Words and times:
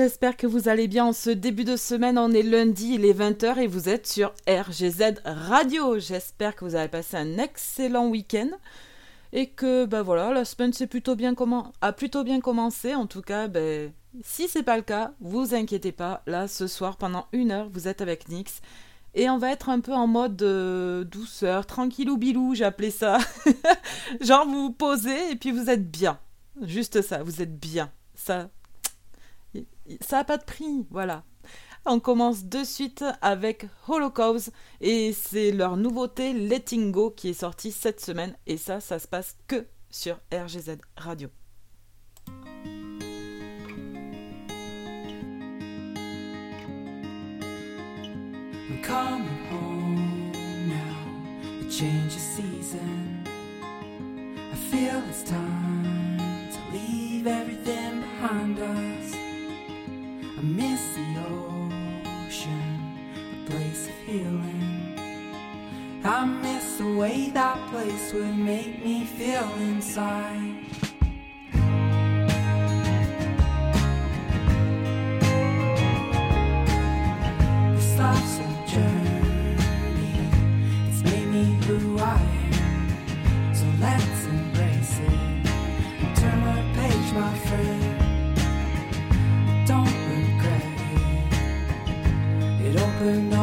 j'espère 0.00 0.38
que 0.38 0.46
vous 0.46 0.70
allez 0.70 0.88
bien 0.88 1.04
en 1.04 1.12
ce 1.12 1.28
début 1.28 1.64
de 1.64 1.76
semaine. 1.76 2.16
On 2.16 2.32
est 2.32 2.42
lundi, 2.42 2.94
il 2.94 3.04
est 3.04 3.12
20h 3.12 3.58
et 3.58 3.66
vous 3.66 3.90
êtes 3.90 4.06
sur 4.06 4.32
RGZ 4.48 5.20
Radio. 5.26 5.98
J'espère 5.98 6.56
que 6.56 6.64
vous 6.64 6.74
avez 6.74 6.88
passé 6.88 7.18
un 7.18 7.36
excellent 7.36 8.08
week-end 8.08 8.48
et 9.34 9.50
que 9.50 9.84
ben 9.84 10.00
voilà, 10.00 10.32
la 10.32 10.46
semaine 10.46 10.72
c'est 10.72 10.86
plutôt 10.86 11.16
bien 11.16 11.34
comment 11.34 11.74
a 11.82 11.92
plutôt 11.92 12.24
bien 12.24 12.40
commencé. 12.40 12.94
En 12.94 13.06
tout 13.06 13.20
cas, 13.20 13.46
ben, 13.46 13.92
si 14.22 14.48
c'est 14.48 14.62
pas 14.62 14.78
le 14.78 14.82
cas, 14.82 15.12
vous 15.20 15.54
inquiétez 15.54 15.92
pas. 15.92 16.22
Là, 16.26 16.48
ce 16.48 16.66
soir, 16.66 16.96
pendant 16.96 17.26
une 17.32 17.50
heure, 17.50 17.68
vous 17.70 17.86
êtes 17.86 18.00
avec 18.00 18.30
Nix. 18.30 18.62
Et 19.12 19.28
on 19.28 19.36
va 19.36 19.50
être 19.50 19.68
un 19.68 19.80
peu 19.80 19.92
en 19.92 20.06
mode 20.06 20.40
euh, 20.40 21.04
douceur, 21.04 21.66
tranquillou 21.66 22.16
bilou, 22.16 22.54
appelé 22.62 22.90
ça. 22.90 23.18
Genre 24.22 24.46
vous 24.46 24.62
vous 24.62 24.72
posez 24.72 25.32
et 25.32 25.36
puis 25.36 25.52
vous 25.52 25.68
êtes 25.68 25.90
bien. 25.90 26.18
Juste 26.62 27.02
ça, 27.02 27.22
vous 27.22 27.42
êtes 27.42 27.60
bien. 27.60 27.90
Ça, 28.14 28.48
ça 30.00 30.18
n'a 30.18 30.24
pas 30.24 30.38
de 30.38 30.44
prix, 30.44 30.86
voilà. 30.90 31.24
On 31.86 31.98
commence 31.98 32.44
de 32.44 32.62
suite 32.62 33.04
avec 33.22 33.66
Holocaust 33.88 34.52
et 34.80 35.14
c'est 35.14 35.50
leur 35.50 35.76
nouveauté 35.76 36.34
Letting 36.34 36.92
Go 36.92 37.10
qui 37.10 37.30
est 37.30 37.34
sortie 37.34 37.72
cette 37.72 38.00
semaine 38.00 38.36
et 38.46 38.58
ça, 38.58 38.80
ça 38.80 38.98
se 38.98 39.08
passe 39.08 39.36
que 39.48 39.66
sur 39.88 40.20
RGZ 40.32 40.76
Radio. 40.96 41.28
I 60.40 60.42
miss 60.42 60.80
the 60.94 61.02
ocean, 62.26 62.96
a 63.14 63.50
place 63.50 63.88
of 63.88 63.94
healing. 64.06 64.98
I 66.02 66.24
miss 66.24 66.78
the 66.78 66.94
way 66.94 67.28
that 67.28 67.58
place 67.68 68.14
would 68.14 68.38
make 68.38 68.82
me 68.82 69.04
feel 69.04 69.52
inside. 69.58 70.64
This 77.74 77.98
life's 77.98 78.39
it. 93.00 93.32
It 93.32 93.39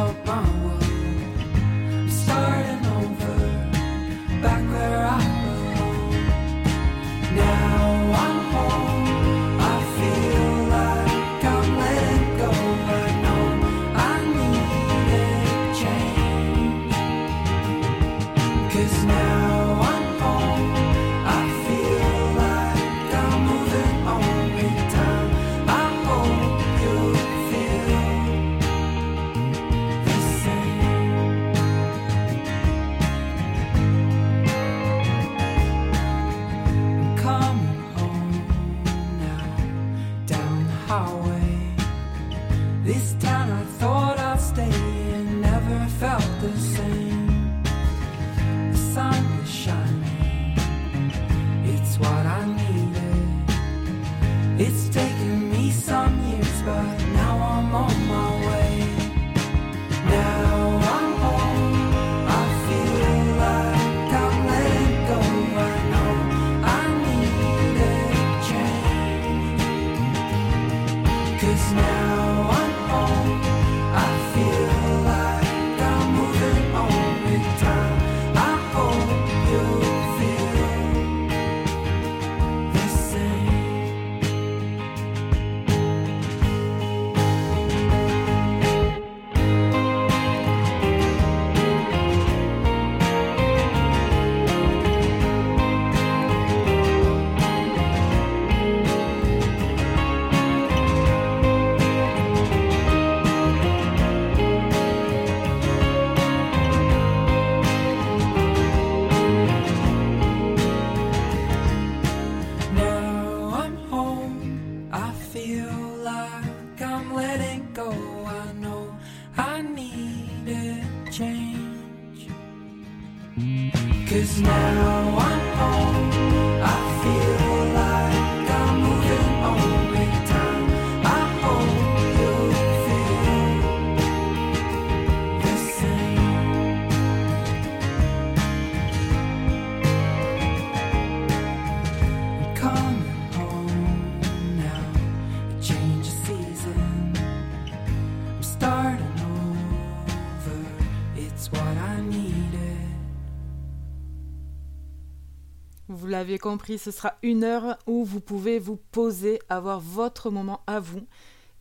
l'avez 156.18 156.38
compris, 156.38 156.78
ce 156.78 156.90
sera 156.90 157.14
une 157.22 157.44
heure 157.44 157.78
où 157.86 158.04
vous 158.04 158.20
pouvez 158.20 158.58
vous 158.58 158.76
poser, 158.90 159.38
avoir 159.48 159.78
votre 159.78 160.30
moment 160.30 160.62
à 160.66 160.80
vous. 160.80 161.06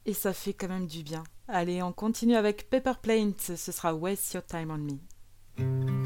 Et 0.08 0.14
ça 0.14 0.34
fait 0.34 0.54
quand 0.54 0.68
même 0.68 0.88
du 0.88 1.04
bien. 1.04 1.24
Allez, 1.48 1.84
on 1.84 1.92
continue 1.92 2.36
avec 2.36 2.68
Plaint. 2.70 3.40
Ce 3.40 3.72
sera 3.72 3.94
Waste 3.94 4.34
Your 4.34 4.44
Time 4.44 4.72
on 4.72 4.78
Me. 4.80 5.97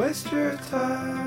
Waste 0.00 0.32
your 0.32 0.56
time 0.70 1.19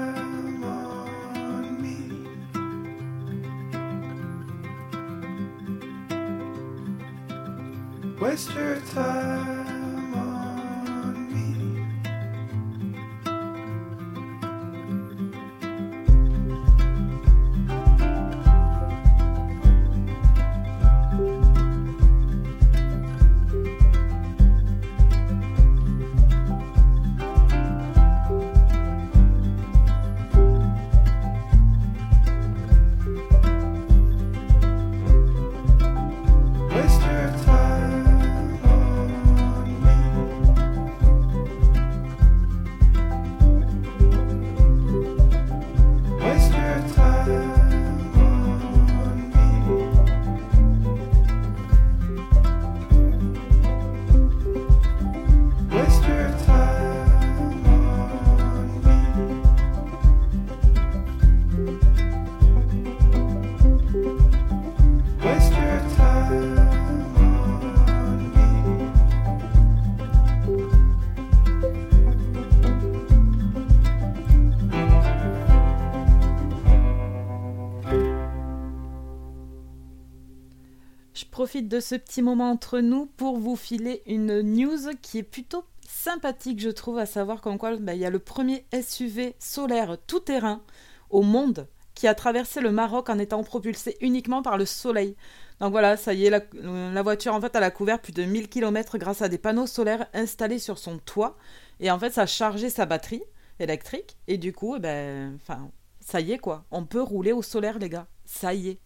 de 81.61 81.79
ce 81.79 81.95
petit 81.95 82.21
moment 82.21 82.49
entre 82.49 82.79
nous 82.79 83.05
pour 83.05 83.37
vous 83.37 83.55
filer 83.55 84.01
une 84.07 84.41
news 84.41 84.91
qui 85.01 85.19
est 85.19 85.23
plutôt 85.23 85.65
sympathique, 85.87 86.59
je 86.59 86.69
trouve, 86.69 86.97
à 86.97 87.05
savoir 87.05 87.41
comme 87.41 87.57
quoi 87.57 87.75
bah, 87.77 87.93
il 87.93 87.99
y 87.99 88.05
a 88.05 88.09
le 88.09 88.19
premier 88.19 88.65
SUV 88.73 89.35
solaire 89.39 89.97
tout-terrain 90.07 90.61
au 91.09 91.21
monde 91.21 91.67
qui 91.93 92.07
a 92.07 92.15
traversé 92.15 92.59
le 92.59 92.71
Maroc 92.71 93.09
en 93.09 93.19
étant 93.19 93.43
propulsé 93.43 93.97
uniquement 94.01 94.41
par 94.41 94.57
le 94.57 94.65
soleil. 94.65 95.15
Donc 95.59 95.71
voilà, 95.71 95.95
ça 95.95 96.13
y 96.13 96.25
est, 96.25 96.29
la, 96.29 97.03
voiture 97.03 97.35
en 97.35 97.41
fait 97.41 97.55
elle 97.55 97.63
a 97.63 97.71
couvert 97.71 98.01
plus 98.01 98.13
de 98.13 98.23
1000 98.23 98.49
km 98.49 98.97
grâce 98.97 99.21
à 99.21 99.29
des 99.29 99.37
panneaux 99.37 99.67
solaires 99.67 100.07
installés 100.13 100.59
sur 100.59 100.79
son 100.79 100.97
toit 100.97 101.37
et 101.79 101.91
en 101.91 101.99
fait 101.99 102.11
ça 102.11 102.23
a 102.23 102.25
chargé 102.25 102.69
sa 102.69 102.85
batterie 102.85 103.23
électrique 103.59 104.17
et 104.27 104.37
du 104.37 104.51
coup, 104.51 104.75
eh 104.75 104.79
ben, 104.79 105.35
enfin, 105.35 105.69
ça 105.99 106.19
y 106.19 106.31
est 106.31 106.39
quoi, 106.39 106.65
on 106.71 106.83
peut 106.83 107.01
rouler 107.01 107.31
au 107.31 107.43
solaire 107.43 107.77
les 107.77 107.89
gars, 107.89 108.07
ça 108.25 108.53
y 108.53 108.69
est. 108.69 108.79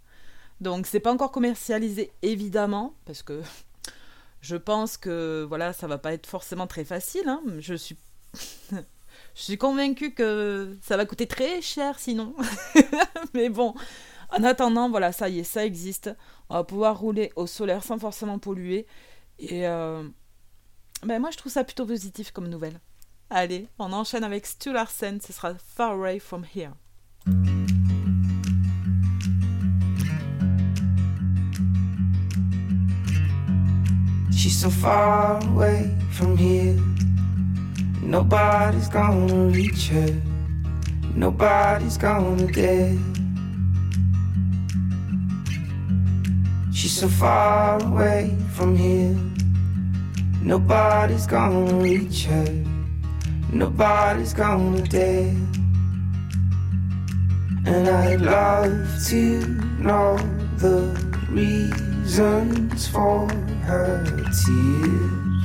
Donc 0.62 0.88
c'est 0.88 1.00
pas 1.00 1.12
encore 1.12 1.32
commercialisé 1.32 2.12
évidemment 2.22 2.96
parce 3.06 3.22
que 3.22 3.42
je 4.42 4.56
pense 4.56 4.98
que 4.98 5.46
voilà, 5.48 5.74
ça 5.74 5.88
va 5.88 5.98
pas 5.98 6.14
être 6.14 6.28
forcément 6.28 6.68
très 6.68 6.86
facile. 6.86 7.28
Hein. 7.28 7.42
Je 7.60 7.74
suis 7.76 7.98
je 8.72 9.42
suis 9.42 9.58
convaincue 9.58 10.14
que 10.14 10.78
ça 10.82 10.98
va 10.98 11.06
coûter 11.06 11.28
très 11.28 11.62
cher 11.62 12.00
sinon. 12.00 12.36
Mais 13.34 13.50
bon, 13.50 13.74
en 14.30 14.44
attendant, 14.44 14.90
voilà, 14.90 15.12
ça 15.12 15.30
y 15.30 15.40
est, 15.40 15.44
ça 15.44 15.66
existe. 15.66 16.10
On 16.50 16.56
va 16.56 16.64
pouvoir 16.64 17.00
rouler 17.00 17.32
au 17.36 17.48
solaire 17.48 17.84
sans 17.84 17.98
forcément 17.98 18.40
polluer. 18.40 18.86
Et 19.40 19.68
euh, 19.68 20.04
ben 21.04 21.20
moi, 21.20 21.30
je 21.32 21.38
trouve 21.38 21.52
ça 21.52 21.64
plutôt 21.64 21.86
positif 21.86 22.32
comme 22.32 22.48
nouvelle. 22.48 22.80
Allez, 23.30 23.68
on 23.78 23.92
enchaîne 23.92 24.24
avec 24.24 24.46
Stu 24.46 24.72
Larsen, 24.72 25.20
ce 25.22 25.34
sera 25.34 25.54
Far 25.56 25.92
Away 25.92 26.20
From 26.20 26.46
Here. 26.56 26.72
She's 34.38 34.56
so 34.56 34.70
far 34.70 35.44
away 35.48 35.90
from 36.12 36.38
here. 36.38 36.80
Nobody's 38.04 38.88
gonna 38.88 39.46
reach 39.46 39.88
her. 39.88 40.16
Nobody's 41.16 41.98
gonna 41.98 42.46
dare. 42.46 42.96
She's 46.72 46.94
so 46.94 47.08
far 47.08 47.84
away 47.84 48.38
from 48.54 48.76
here. 48.76 49.18
Nobody's 50.44 51.26
gonna 51.26 51.74
reach 51.82 52.26
her. 52.26 52.64
Nobody's 53.52 54.36
gonna 54.36 54.84
dare. 54.84 55.36
And 57.66 57.90
I'd 57.90 58.22
love 58.22 58.88
to 59.08 59.40
know 59.80 60.16
the 60.58 60.94
reasons 61.32 62.88
for 62.88 63.28
her 63.68 64.02
tears. 64.32 65.44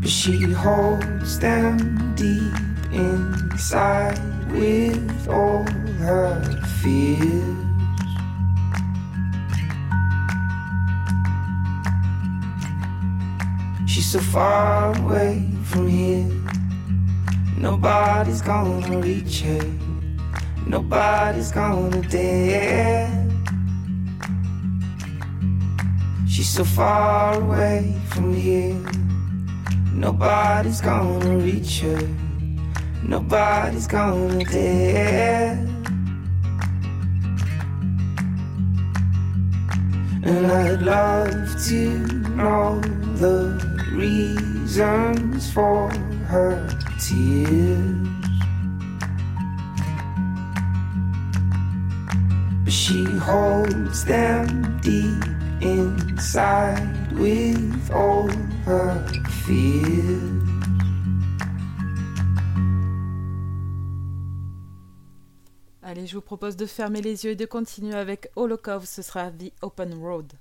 But 0.00 0.08
she 0.08 0.40
holds 0.52 1.40
them 1.40 2.14
deep 2.14 2.54
inside 2.92 4.20
with 4.52 5.28
all 5.28 5.66
her 5.98 6.40
fears. 6.80 7.56
She's 13.90 14.12
so 14.12 14.20
far 14.20 14.96
away 15.00 15.50
from 15.64 15.88
here. 15.88 16.30
Nobody's 17.58 18.42
gonna 18.42 19.00
reach 19.00 19.40
her. 19.40 19.66
Nobody's 20.68 21.50
gonna 21.50 22.02
dare. 22.02 23.26
So 26.46 26.64
far 26.64 27.38
away 27.42 27.94
from 28.08 28.32
here. 28.32 28.80
Nobody's 29.92 30.80
gonna 30.80 31.36
reach 31.36 31.80
her. 31.80 32.00
Nobody's 33.02 33.86
gonna 33.86 34.42
dare. 34.44 35.58
And 40.22 40.46
I'd 40.46 40.80
love 40.80 41.62
to 41.66 41.98
know 42.36 42.80
the 43.16 43.60
reasons 43.92 45.52
for 45.52 45.90
her 46.30 46.66
tears. 46.98 48.08
But 52.64 52.72
she 52.72 53.04
holds 53.04 54.04
them 54.06 54.80
deep 54.80 55.25
Allez, 65.82 66.06
je 66.06 66.14
vous 66.14 66.20
propose 66.20 66.56
de 66.56 66.66
fermer 66.66 67.00
les 67.00 67.24
yeux 67.24 67.30
et 67.30 67.36
de 67.36 67.46
continuer 67.46 67.94
avec 67.94 68.30
Holocaust. 68.36 68.86
Ce 68.86 69.00
sera 69.00 69.30
The 69.30 69.50
Open 69.62 69.94
Road. 69.94 70.34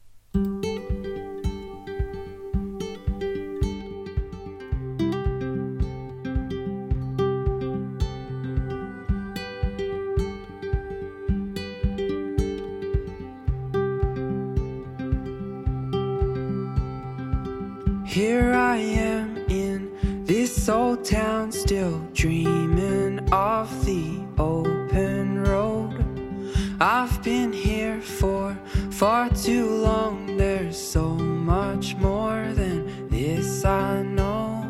I've 26.80 27.24
been 27.24 27.54
here 27.54 28.02
for 28.02 28.58
far 28.92 29.30
too 29.30 29.70
long, 29.70 30.36
there's 30.36 30.78
so 30.78 31.16
much 31.16 31.96
more 31.96 32.52
than 32.54 33.08
this 33.08 33.64
I 33.64 34.04
know. 34.04 34.68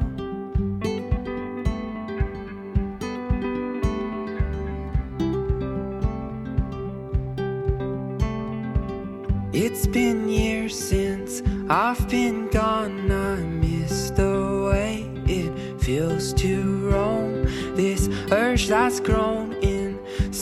It's 9.51 9.87
been 9.87 10.29
years 10.29 10.77
since 10.77 11.41
I've 11.69 12.07
been 12.07 12.49
gone. 12.49 13.09
I 13.11 13.37
miss 13.37 14.11
the 14.11 14.69
way 14.71 15.09
it 15.25 15.81
feels 15.81 16.33
to 16.33 16.89
roam. 16.89 17.45
This 17.75 18.09
urge 18.31 18.67
that's 18.67 18.99
grown 18.99 19.44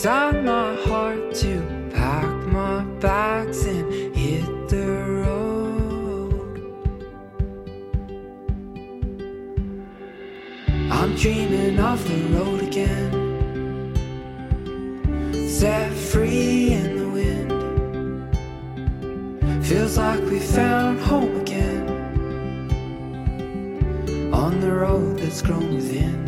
inside 0.04 0.44
my 0.44 0.74
heart 0.84 1.34
to 1.34 1.62
pack 1.94 2.28
my 2.48 2.84
bags 3.00 3.64
and 3.64 3.90
hit 4.14 4.68
the 4.68 4.86
road. 5.24 6.60
I'm 10.92 11.14
dreaming 11.16 11.80
of 11.80 12.06
the 12.06 12.22
road 12.36 12.60
again, 12.60 13.10
set 15.48 15.90
free 15.94 16.74
in 16.74 16.98
the 16.98 17.08
wind. 17.08 17.50
Feels 19.64 19.96
like 19.96 20.20
we 20.24 20.38
found 20.38 21.00
home 21.00 21.40
again 21.40 21.88
on 24.34 24.60
the 24.60 24.70
road 24.70 25.18
that's 25.20 25.40
grown 25.40 25.76
within. 25.76 26.23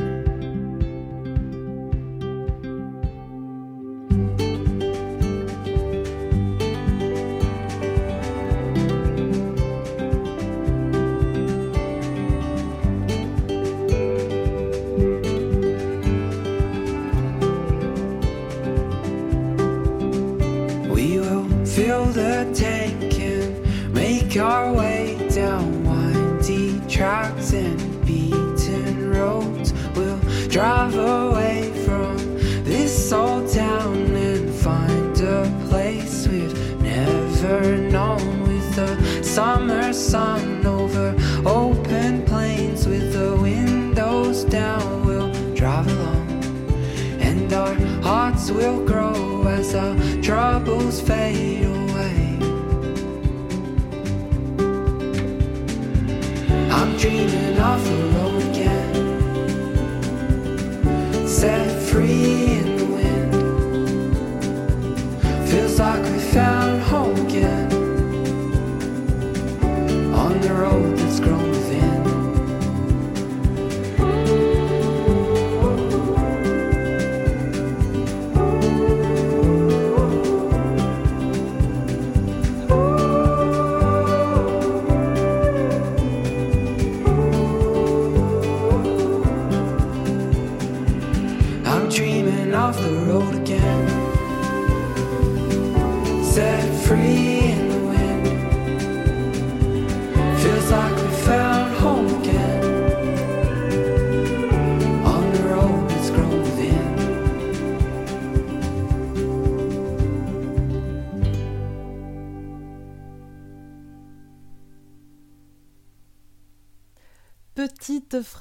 Sun 39.96 40.66
over 40.66 41.15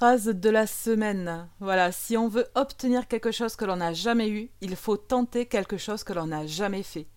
de 0.06 0.50
la 0.52 0.68
semaine. 0.68 1.50
Voilà, 1.60 1.92
si 1.92 2.16
on 2.16 2.28
veut 2.28 2.46
obtenir 2.54 3.08
quelque 3.08 3.32
chose 3.32 3.56
que 3.56 3.66
l'on 3.66 3.78
n'a 3.78 3.92
jamais 3.92 4.30
eu, 4.30 4.52
il 4.62 4.76
faut 4.76 4.98
tenter 4.98 5.48
quelque 5.48 5.78
chose 5.78 6.04
que 6.04 6.14
l'on 6.14 6.28
n'a 6.28 6.46
jamais 6.46 6.84
fait. 6.84 7.08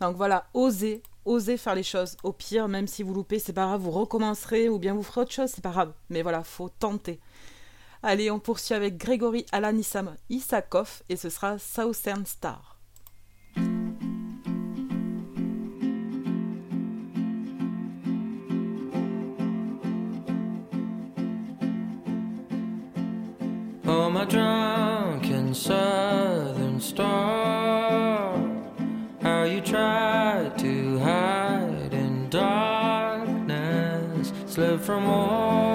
Donc 0.00 0.16
voilà, 0.16 0.46
osez, 0.54 1.02
osez 1.24 1.56
faire 1.56 1.74
les 1.74 1.82
choses. 1.82 2.16
Au 2.22 2.32
pire, 2.32 2.68
même 2.68 2.86
si 2.86 3.02
vous 3.02 3.14
loupez, 3.14 3.40
c'est 3.40 3.52
pas 3.52 3.66
grave, 3.66 3.80
vous 3.80 3.90
recommencerez 3.90 4.68
ou 4.68 4.78
bien 4.78 4.94
vous 4.94 5.02
ferez 5.02 5.22
autre 5.22 5.32
chose, 5.32 5.50
c'est 5.52 5.60
pas 5.62 5.72
grave. 5.72 5.92
Mais 6.08 6.22
voilà, 6.22 6.44
faut 6.44 6.68
tenter. 6.68 7.18
Allez, 8.04 8.30
on 8.30 8.38
poursuit 8.38 8.74
avec 8.74 8.96
Grégory 8.96 9.44
Alanissam 9.50 10.14
Isakov 10.30 11.02
et 11.08 11.16
ce 11.16 11.30
sera 11.30 11.58
Southern 11.58 12.26
Star. 12.26 12.75
Slip 34.98 35.65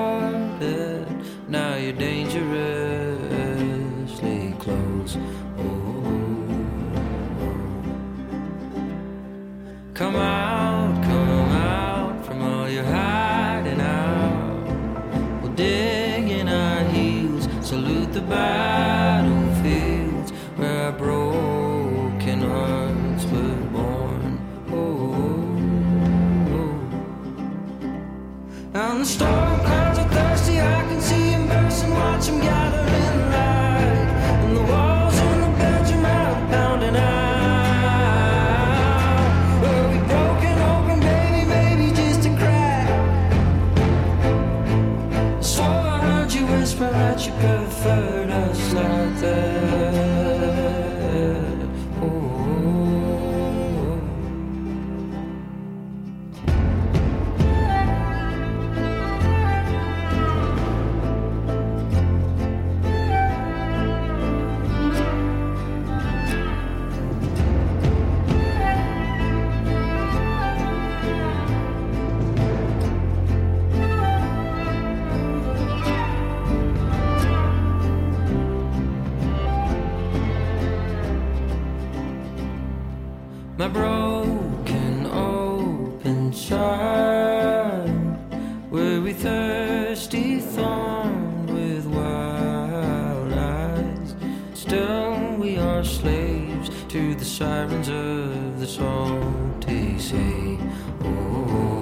we 95.41 95.57
are 95.57 95.83
slaves 95.83 96.69
to 96.87 97.15
the 97.15 97.25
sirens 97.25 97.89
of 97.89 98.59
the 98.59 98.67
salty 98.67 99.97
sea. 99.97 100.59
Oh, 101.03 101.47
oh, 101.49 101.80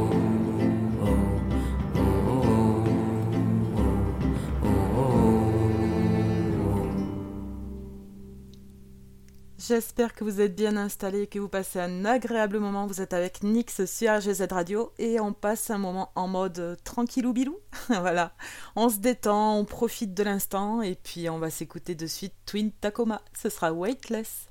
J'espère 9.70 10.16
que 10.16 10.24
vous 10.24 10.42
êtes 10.42 10.56
bien 10.56 10.78
installés 10.78 11.22
et 11.22 11.28
que 11.28 11.38
vous 11.38 11.48
passez 11.48 11.80
un 11.80 12.04
agréable 12.04 12.58
moment. 12.58 12.88
Vous 12.88 13.02
êtes 13.02 13.14
avec 13.14 13.44
Nix 13.44 13.86
sur 13.86 14.12
RGZ 14.18 14.48
Radio 14.50 14.92
et 14.98 15.20
on 15.20 15.32
passe 15.32 15.70
un 15.70 15.78
moment 15.78 16.12
en 16.16 16.28
mode 16.28 16.76
tranquillou 16.84 17.34
bilou. 17.34 17.56
voilà, 17.88 18.34
on 18.76 18.90
se 18.90 18.98
détend, 18.98 19.60
on 19.60 19.66
profite 19.66 20.16
de 20.16 20.24
l'instant 20.24 20.82
et 20.82 20.96
puis 20.96 21.30
on 21.30 21.38
va 21.38 21.52
s'écouter 21.52 21.94
de 21.94 22.08
suite 22.08 22.34
Twin 22.48 22.72
Tacoma. 22.72 23.22
Ce 23.40 23.50
sera 23.50 23.72
Weightless. 23.72 24.48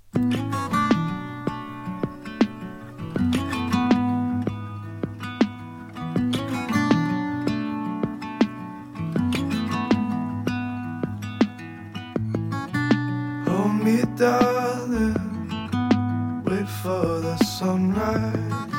For 16.88 17.20
the 17.20 17.36
sunrise. 17.58 18.72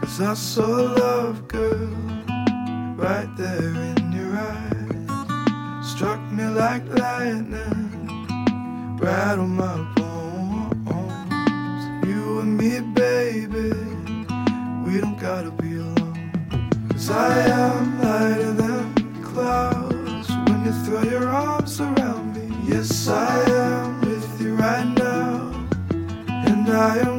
Cause 0.00 0.18
I 0.32 0.32
saw 0.32 0.76
love, 1.04 1.46
girl, 1.46 1.94
right 3.04 3.30
there 3.36 3.74
in 3.90 4.12
your 4.18 4.32
eyes. 4.54 5.86
Struck 5.90 6.20
me 6.36 6.44
like 6.62 6.84
lightning, 7.04 8.08
on 9.42 9.50
my 9.64 9.76
bones. 9.96 11.82
You 12.08 12.40
and 12.42 12.56
me, 12.56 12.72
baby, 13.02 13.72
we 14.84 14.92
don't 15.02 15.18
gotta 15.28 15.50
be 15.62 15.72
alone. 15.84 16.30
Cause 16.92 17.10
I 17.10 17.30
am 17.62 18.00
lighter 18.00 18.52
than 18.62 18.86
clouds 19.22 20.28
when 20.46 20.58
you 20.66 20.74
throw 20.84 21.02
your 21.14 21.28
arms 21.28 21.78
around 21.78 22.26
me. 22.36 22.46
Yes, 22.72 23.06
I 23.06 23.36
am 23.66 24.00
with 24.00 24.30
you 24.40 24.54
right 24.54 24.90
now, 24.96 25.68
and 26.48 26.70
I 26.70 26.96
am 27.06 27.13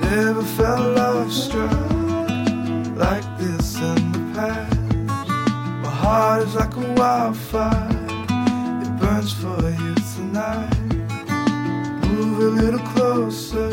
Never 0.00 0.42
felt 0.42 0.96
love 0.96 1.32
struck 1.32 1.70
like 2.94 3.24
this 3.38 3.76
in 3.76 4.12
the 4.12 4.32
past. 4.34 4.80
My 5.82 5.88
heart 5.88 6.42
is 6.42 6.54
like 6.54 6.76
a 6.76 6.92
wildfire. 6.92 7.88
It 8.82 9.00
burns 9.00 9.32
for 9.32 9.70
you 9.70 9.94
tonight. 10.14 10.76
Move 12.06 12.38
a 12.40 12.62
little 12.62 12.86
closer. 12.92 13.70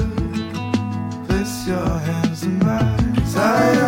Place 1.27 1.67
your 1.67 1.89
hands 2.07 2.43
in 2.43 2.57
mine. 2.59 3.80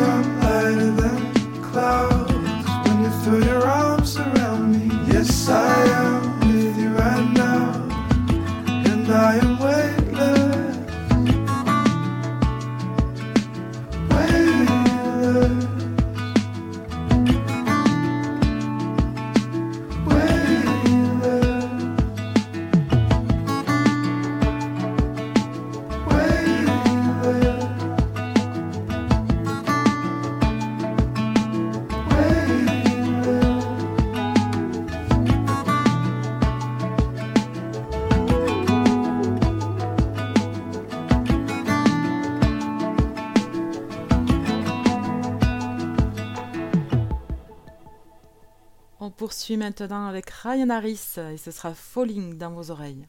Maintenant 49.58 50.08
avec 50.08 50.30
Ryan 50.30 50.70
Harris 50.70 51.16
et 51.32 51.38
ce 51.38 51.52
sera 51.52 51.74
Falling 51.74 52.38
dans 52.38 52.52
vos 52.52 52.72
oreilles. 52.72 53.08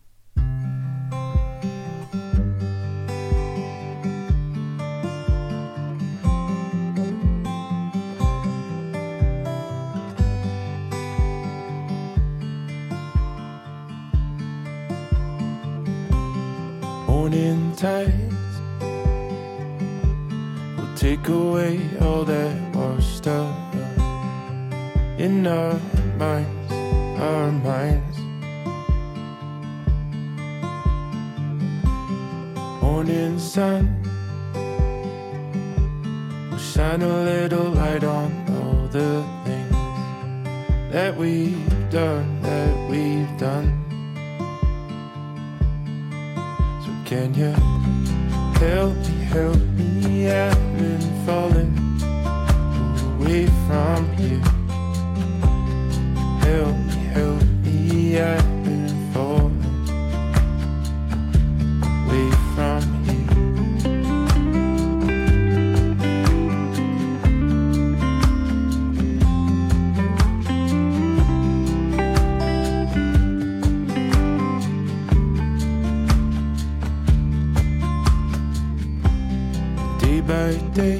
Day, 80.74 80.98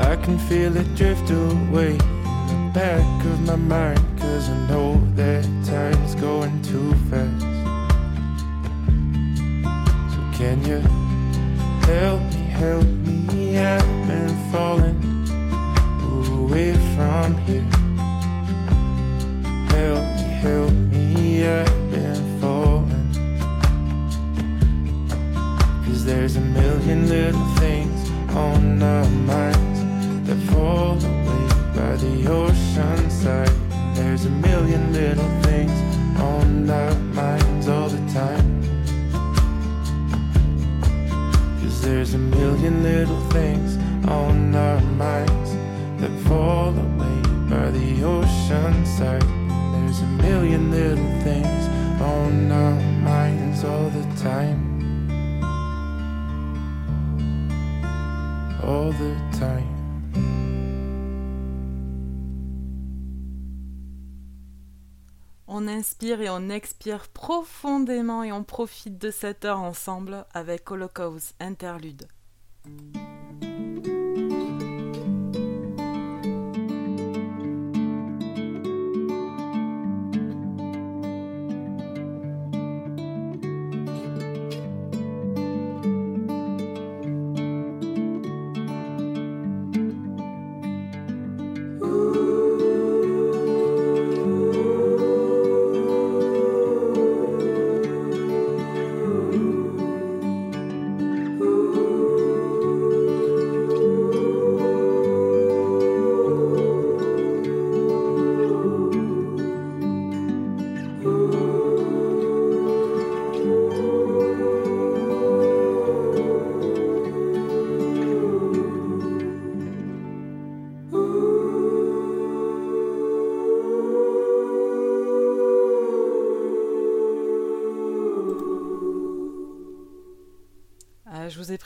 I 0.00 0.16
can 0.22 0.38
feel 0.38 0.74
it 0.76 0.94
drift 0.94 1.30
away 1.30 1.92
the 1.92 2.70
back 2.72 3.24
of 3.26 3.40
my 3.42 3.56
mind. 3.56 4.00
Cause 4.18 4.48
I 4.48 4.56
know 4.68 4.98
that 5.14 5.44
time's 5.64 6.14
going 6.14 6.62
too 6.62 6.94
fast. 7.10 7.40
So, 10.12 10.20
can 10.38 10.64
you 10.64 10.80
help 11.86 12.22
me, 12.32 12.42
help 12.48 12.84
me? 12.84 13.58
I've 13.58 14.06
been 14.08 14.50
falling 14.50 14.98
away 16.32 16.72
from 16.94 17.36
here. 17.46 17.68
Help 19.68 20.04
me, 20.16 20.22
help 20.44 20.72
me, 20.72 21.46
I've 21.46 21.79
there's 26.10 26.34
a 26.34 26.40
million 26.40 27.08
little 27.08 27.46
things 27.54 28.10
on 28.34 28.82
our 28.82 29.08
minds 29.30 29.78
that 30.26 30.36
fall 30.50 30.98
away 30.98 31.44
by 31.76 31.94
the 32.02 32.26
ocean 32.28 33.08
side. 33.08 33.54
There's 33.94 34.24
a 34.24 34.30
million 34.30 34.92
little 34.92 35.30
things 35.42 35.70
on 36.18 36.68
our 36.68 36.94
minds 37.14 37.68
all 37.68 37.88
the 37.88 38.02
time. 38.12 38.46
Cause 41.62 41.80
there's 41.80 42.14
a 42.14 42.18
million 42.18 42.82
little 42.82 43.22
things 43.30 43.76
on 44.08 44.52
our 44.56 44.80
minds 44.80 45.50
that 46.00 46.10
fall 46.26 46.70
away 46.70 47.18
by 47.48 47.70
the 47.70 48.02
ocean 48.02 48.84
side. 48.84 49.22
There's 49.74 50.00
a 50.00 50.10
million 50.26 50.72
little 50.72 51.12
things 51.22 51.62
on 52.02 52.50
our 52.50 52.80
minds 53.00 53.62
all 53.62 53.90
the 53.90 54.20
time. 54.20 54.69
On 65.52 65.66
inspire 65.66 66.20
et 66.20 66.30
on 66.30 66.48
expire 66.48 67.08
profondément 67.08 68.22
et 68.22 68.30
on 68.30 68.44
profite 68.44 68.96
de 68.98 69.10
cette 69.10 69.44
heure 69.44 69.58
ensemble 69.58 70.24
avec 70.32 70.70
Holocaust 70.70 71.34
Interlude. 71.40 72.06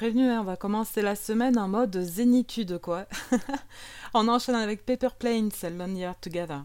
Prévenu, 0.05 0.29
hein, 0.29 0.43
on 0.43 0.45
va 0.45 0.57
commencer 0.57 1.01
la 1.01 1.17
semaine 1.17 1.59
en 1.59 1.67
mode 1.67 1.99
zénitude, 2.03 2.79
quoi. 2.79 3.07
on 4.15 4.29
enchaîne 4.29 4.55
avec 4.55 4.85
Paper 4.85 5.09
Planes, 5.19 5.51
Lonely 5.63 6.05
Together. 6.21 6.61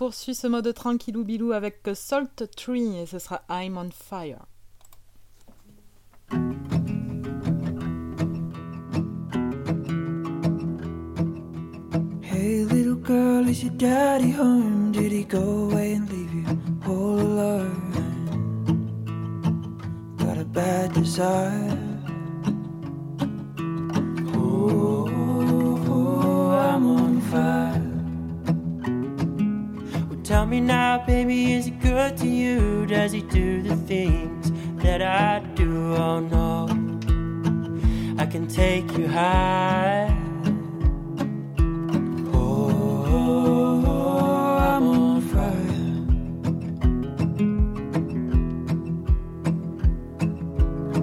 Poursuit 0.00 0.34
ce 0.34 0.46
mode 0.46 0.72
tranquillou 0.72 1.24
bilou 1.24 1.52
avec 1.52 1.86
Salt 1.92 2.44
Tree 2.56 2.96
et 2.96 3.04
ce 3.04 3.18
sera 3.18 3.42
I'm 3.50 3.76
on 3.76 3.90
Fire. 3.90 4.46
Hey, 12.22 12.64
little 12.64 12.94
girl, 12.94 13.46
is 13.46 13.62
your 13.62 13.74
daddy 13.76 14.30
home? 14.30 14.90
Did 14.90 15.12
he 15.12 15.22
go 15.22 15.68
away 15.68 15.92
and 15.92 16.08
leave 16.10 16.32
you 16.32 16.46
all 16.86 17.20
alone? 17.20 17.76
Got 20.16 20.38
a 20.38 20.44
bad 20.46 20.94
desire. 20.94 21.76
Oh, 24.34 25.06
I'm 26.58 26.86
on 26.86 27.20
fire. 27.20 27.89
Tell 30.30 30.46
me 30.46 30.60
now, 30.60 31.04
baby, 31.04 31.54
is 31.54 31.64
he 31.64 31.72
good 31.72 32.16
to 32.18 32.28
you? 32.28 32.86
Does 32.86 33.10
he 33.10 33.20
do 33.20 33.62
the 33.62 33.74
things 33.74 34.52
that 34.80 35.02
I 35.02 35.40
do? 35.56 35.96
Oh 35.96 36.20
no, 36.20 36.68
I 38.16 38.26
can 38.26 38.46
take 38.46 38.96
you 38.96 39.08
high. 39.08 40.16
Oh, 42.32 43.82
I'm 44.60 44.86
on 44.86 45.20
fire. 45.32 45.74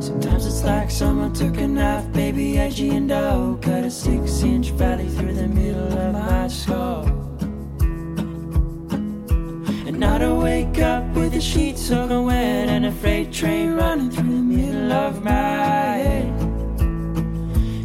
Sometimes 0.01 0.45
it's 0.45 0.63
like 0.63 0.89
someone 0.89 1.33
took 1.33 1.57
a 1.57 1.67
knife, 1.67 2.09
baby, 2.13 2.57
edgy 2.57 2.91
and 2.91 3.09
dull, 3.09 3.57
cut 3.61 3.83
a 3.83 3.91
six-inch 3.91 4.69
valley 4.69 5.09
through 5.09 5.33
the 5.33 5.49
middle 5.49 5.97
of 5.99 6.13
my 6.13 6.47
skull. 6.47 7.26
To 10.17 10.33
wake 10.33 10.79
up 10.79 11.03
with 11.13 11.33
the 11.33 11.39
sheets 11.39 11.79
soaking 11.79 12.25
wet 12.25 12.69
and 12.69 12.87
a 12.87 12.91
freight 12.91 13.31
train 13.31 13.75
running 13.75 14.09
through 14.09 14.23
the 14.23 14.41
middle 14.55 14.91
of 14.91 15.23
my 15.23 15.31
head. 15.31 16.41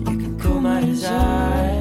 You 0.08 0.16
can 0.16 0.40
cool 0.40 0.58
my 0.58 0.80
desire. 0.80 1.71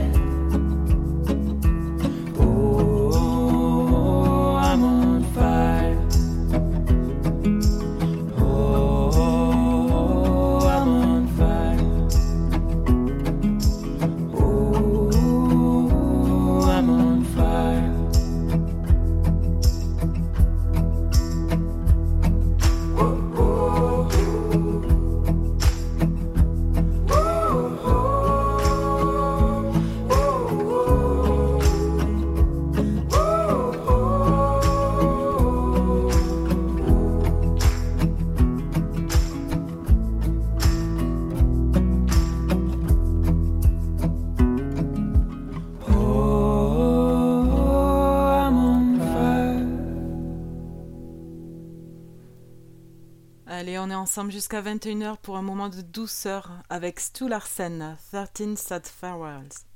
Ensemble 54.01 54.31
jusqu'à 54.31 54.63
21h 54.63 55.17
pour 55.21 55.37
un 55.37 55.43
moment 55.43 55.69
de 55.69 55.81
douceur 55.81 56.49
avec 56.71 56.99
Stu 56.99 57.29
Larsen, 57.29 57.95
13 58.11 58.55
Sad 58.55 58.87
Farewells. 58.87 59.70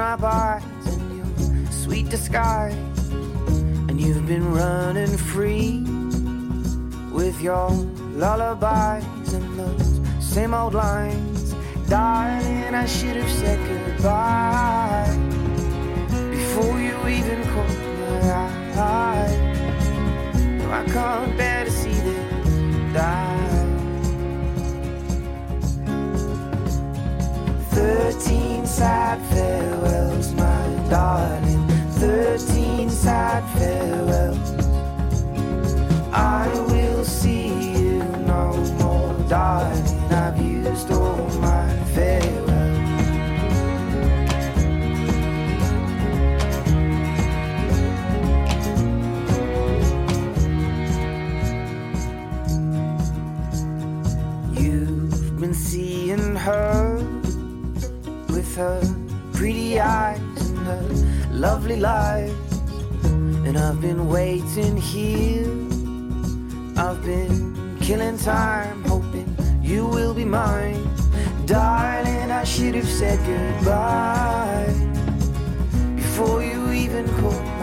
Up 0.00 0.22
eyes 0.22 0.64
and 0.86 1.16
your 1.16 1.72
sweet 1.72 2.08
disguise. 2.08 2.74
And 3.88 4.00
you've 4.00 4.26
been 4.26 4.52
running 4.52 5.16
free 5.16 5.82
with 7.12 7.40
your 7.40 7.70
lullabies 8.14 9.32
and 9.32 9.58
those 9.58 10.00
same 10.20 10.54
old 10.54 10.74
lines. 10.74 11.54
Darling, 11.88 12.74
I 12.74 12.86
should 12.86 13.16
have 13.16 13.30
said 13.30 13.58
goodbye 13.68 15.16
before 16.30 16.80
you 16.80 16.96
even 17.08 17.42
caught 17.52 17.78
my 18.10 18.80
eye. 18.80 19.36
No, 20.58 20.70
I 20.70 20.84
can't 20.84 21.36
bear 21.36 21.64
to 21.64 21.70
see 21.70 21.92
this 21.92 22.94
die. 22.94 23.69
Thirteen 27.72 28.66
sad 28.66 29.20
farewells, 29.30 30.32
my 30.34 30.88
darling. 30.90 31.66
Thirteen 32.00 32.90
sad 32.90 33.42
farewells. 33.56 34.50
I 36.12 36.48
will 36.70 37.04
see 37.04 37.72
you 37.72 38.02
no 38.26 38.52
more, 38.80 39.14
darling. 39.28 39.86
I've 40.12 40.38
used 40.40 40.90
all 40.90 41.28
my 41.40 41.68
farewells. 41.94 42.40
You've 54.60 55.40
been 55.40 55.54
seeing 55.54 56.36
her 56.36 56.89
with 58.40 58.56
her 58.56 58.80
pretty 59.34 59.78
eyes 59.78 60.18
and 60.50 60.58
her 60.60 60.88
lovely 61.30 61.76
lies. 61.76 62.32
And 63.46 63.58
I've 63.58 63.82
been 63.82 64.08
waiting 64.08 64.78
here. 64.78 65.52
I've 66.82 67.02
been 67.04 67.76
killing 67.82 68.16
time, 68.16 68.82
hoping 68.84 69.28
you 69.62 69.84
will 69.84 70.14
be 70.14 70.24
mine. 70.24 70.82
Darling, 71.44 72.30
I 72.30 72.44
should 72.44 72.74
have 72.76 72.88
said 72.88 73.18
goodbye 73.30 74.72
before 75.96 76.42
you 76.42 76.72
even 76.72 77.06
caught 77.20 77.59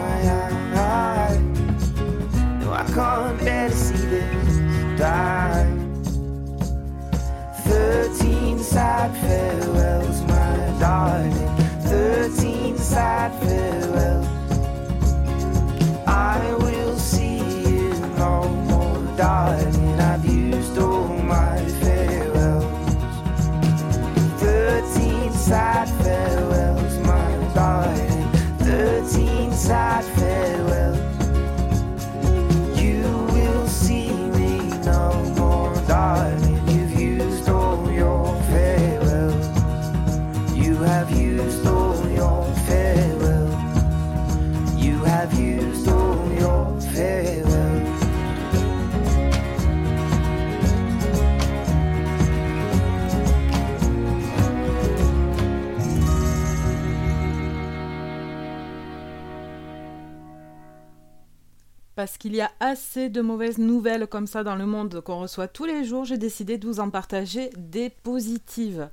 qu'il 62.28 62.36
y 62.36 62.42
a 62.42 62.52
assez 62.60 63.08
de 63.08 63.22
mauvaises 63.22 63.56
nouvelles 63.56 64.06
comme 64.06 64.26
ça 64.26 64.44
dans 64.44 64.54
le 64.54 64.66
monde 64.66 65.00
qu'on 65.00 65.20
reçoit 65.20 65.48
tous 65.48 65.64
les 65.64 65.82
jours, 65.82 66.04
j'ai 66.04 66.18
décidé 66.18 66.58
de 66.58 66.66
vous 66.66 66.78
en 66.78 66.90
partager 66.90 67.48
des 67.56 67.88
positives. 67.88 68.90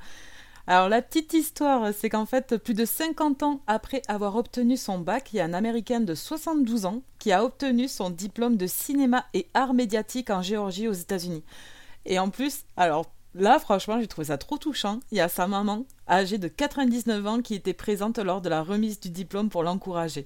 Alors 0.67 0.87
la 0.87 1.01
petite 1.01 1.33
histoire, 1.33 1.93
c'est 1.93 2.09
qu'en 2.09 2.25
fait, 2.25 2.55
plus 2.55 2.73
de 2.73 2.85
50 2.85 3.43
ans 3.43 3.59
après 3.67 4.01
avoir 4.07 4.37
obtenu 4.37 4.77
son 4.77 4.99
bac, 4.99 5.33
il 5.33 5.35
y 5.35 5.39
a 5.41 5.43
un 5.43 5.53
Américain 5.53 5.99
de 5.99 6.15
72 6.15 6.85
ans 6.85 7.01
qui 7.19 7.33
a 7.33 7.43
obtenu 7.43 7.89
son 7.89 8.09
diplôme 8.09 8.55
de 8.55 8.67
cinéma 8.67 9.25
et 9.33 9.47
art 9.53 9.73
médiatique 9.73 10.29
en 10.29 10.41
Géorgie 10.41 10.87
aux 10.87 10.93
États-Unis. 10.93 11.43
Et 12.05 12.19
en 12.19 12.29
plus, 12.29 12.63
alors 12.77 13.11
là, 13.33 13.59
franchement, 13.59 13.99
j'ai 13.99 14.07
trouvé 14.07 14.27
ça 14.27 14.37
trop 14.37 14.57
touchant. 14.57 15.01
Il 15.11 15.17
y 15.17 15.21
a 15.21 15.27
sa 15.27 15.45
maman, 15.45 15.85
âgée 16.07 16.37
de 16.37 16.47
99 16.47 17.27
ans, 17.27 17.41
qui 17.41 17.55
était 17.55 17.73
présente 17.73 18.17
lors 18.17 18.39
de 18.39 18.47
la 18.47 18.63
remise 18.63 19.01
du 19.01 19.09
diplôme 19.09 19.49
pour 19.49 19.63
l'encourager. 19.63 20.23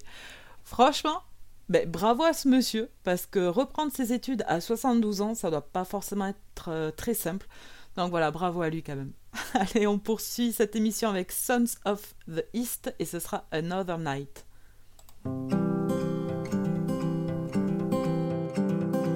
Franchement, 0.64 1.24
ben, 1.70 1.88
bravo 1.88 2.24
à 2.24 2.34
ce 2.34 2.48
monsieur, 2.48 2.90
parce 3.04 3.28
que 3.28 3.48
reprendre 3.48 3.92
ses 3.94 4.12
études 4.12 4.44
à 4.48 4.60
72 4.60 5.22
ans, 5.22 5.36
ça 5.36 5.52
doit 5.52 5.62
pas 5.62 5.86
forcément 5.86 6.26
être 6.26 6.70
euh, 6.70 6.90
très 6.90 7.14
simple. 7.14 7.48
Donc 7.96 8.10
voilà, 8.10 8.32
bravo 8.32 8.64
à 8.64 8.70
lui 8.70 8.82
quand 8.82 8.96
même. 8.96 9.12
Allez, 9.54 9.86
on 9.86 10.00
poursuit 10.00 10.52
cette 10.52 10.76
émission 10.76 11.10
avec 11.10 11.32
Sons 11.32 11.78
of 11.86 12.16
the 12.28 12.44
East 12.54 12.94
et 12.98 13.06
ce 13.06 13.20
sera 13.20 13.46
Another 13.52 14.00
Night. 14.00 14.46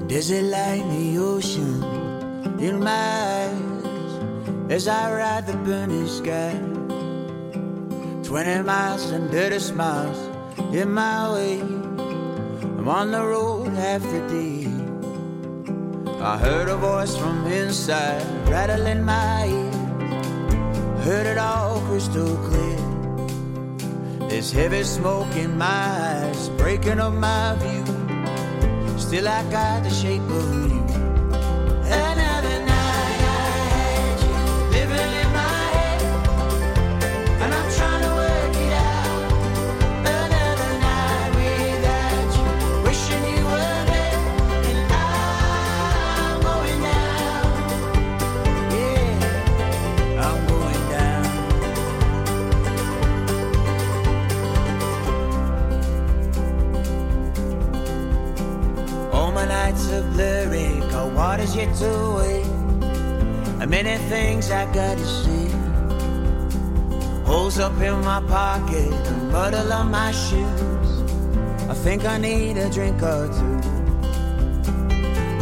The 0.10 1.18
ocean 1.18 1.82
in 2.60 2.80
my 2.80 2.92
eyes 2.92 4.72
as 4.72 4.88
I 4.88 5.12
ride 5.12 5.48
the 5.48 5.58
burning 5.66 6.08
sky? 6.08 6.54
Twenty 8.22 8.62
miles 8.62 9.12
and 9.12 9.32
dirty 9.32 9.58
smiles 9.60 10.20
in 10.72 10.94
my 10.94 11.34
way. 11.34 12.13
I'm 12.84 12.90
on 12.90 13.12
the 13.12 13.26
road 13.26 13.70
half 13.70 14.02
the 14.02 14.20
day. 14.28 14.68
I 16.22 16.38
heard 16.38 16.68
a 16.68 16.76
voice 16.76 17.16
from 17.16 17.48
inside 17.48 18.22
rattling 18.50 19.06
my 19.06 19.48
ears. 19.48 21.06
Heard 21.06 21.26
it 21.26 21.38
all 21.38 21.80
crystal 21.88 22.36
clear. 22.50 24.28
There's 24.28 24.52
heavy 24.52 24.84
smoke 24.84 25.34
in 25.38 25.58
my 25.58 25.66
eyes, 25.66 26.50
breaking 26.58 27.00
up 27.00 27.14
my 27.14 27.56
view. 27.62 27.86
Still, 29.00 29.30
I 29.30 29.50
got 29.50 29.84
the 29.84 29.90
shape 29.90 30.22
of 30.24 30.70
you. 30.70 30.73
Water's 61.34 61.56
yet 61.56 61.76
to 61.76 61.90
wait. 62.18 62.46
And 63.60 63.70
many 63.70 63.98
things 64.10 64.52
I 64.52 64.66
gotta 64.72 65.06
see. 65.22 65.50
Holes 67.26 67.58
up 67.58 67.76
in 67.82 67.98
my 68.02 68.22
pocket, 68.28 68.94
a 69.08 69.14
muddle 69.32 69.74
on 69.74 69.90
my 69.90 70.12
shoes. 70.12 70.90
I 71.72 71.74
think 71.74 72.06
I 72.06 72.18
need 72.20 72.58
a 72.58 72.70
drink 72.70 73.02
or 73.02 73.28
two. 73.38 73.58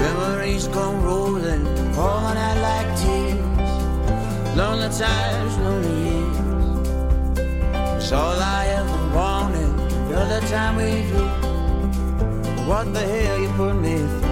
Memories 0.03 0.67
come 0.69 1.03
rolling, 1.03 1.65
falling 1.93 2.37
out 2.47 2.57
like 2.67 2.89
tears. 3.01 3.71
Lonely 4.55 4.89
times, 5.03 5.53
lonely 5.65 5.95
years. 6.07 6.37
It's 7.97 8.11
all 8.13 8.39
I 8.39 8.61
ever 8.79 8.99
wanted. 9.17 9.71
The 10.07 10.15
other 10.23 10.41
time 10.47 10.75
with 10.77 11.07
you. 11.13 11.25
What 12.69 12.93
the 12.93 13.01
hell 13.01 13.39
you 13.39 13.49
put 13.57 13.73
me 13.75 13.97
through? 13.97 14.30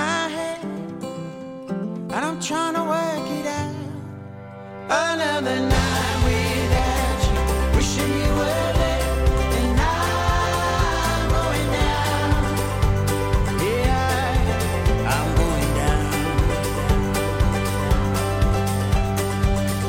My 0.00 0.22
head, 0.36 0.60
and 2.14 2.22
I'm 2.28 2.38
trying 2.48 2.74
to 2.78 2.84
work 2.94 3.26
it 3.38 3.46
out. 3.60 3.76
Another 5.08 5.58
night 5.74 6.18
without 6.26 7.20
you, 7.26 7.40
wishing 7.76 8.12
you 8.22 8.32
were 8.40 8.70
there, 8.80 9.08
and 9.60 9.80
I'm 9.96 11.22
going 11.36 11.68
down. 11.78 12.30
Yeah, 13.68 15.14
I'm 15.14 15.28
going 15.40 15.70
down. 15.80 16.12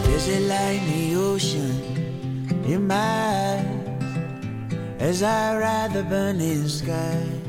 There's 0.06 0.28
a 0.38 0.40
light 0.52 0.82
in 0.82 0.86
the 0.94 1.06
ocean 1.30 1.76
in 2.74 2.82
my 2.94 3.12
eyes 3.44 3.82
as 5.10 5.18
I 5.24 5.42
ride 5.64 5.92
the 5.98 6.04
burning 6.04 6.68
sky. 6.68 7.41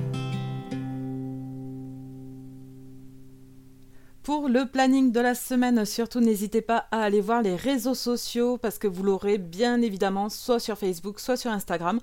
Pour 4.22 4.48
le 4.48 4.66
planning 4.66 5.10
de 5.10 5.18
la 5.18 5.34
semaine, 5.34 5.84
surtout 5.84 6.20
n'hésitez 6.20 6.62
pas 6.62 6.86
à 6.92 7.02
aller 7.02 7.20
voir 7.20 7.42
les 7.42 7.56
réseaux 7.56 7.96
sociaux 7.96 8.56
parce 8.56 8.78
que 8.78 8.86
vous 8.86 9.02
l'aurez 9.02 9.36
bien 9.36 9.82
évidemment 9.82 10.28
soit 10.28 10.60
sur 10.60 10.78
Facebook, 10.78 11.18
soit 11.18 11.36
sur 11.36 11.50
Instagram. 11.50 11.98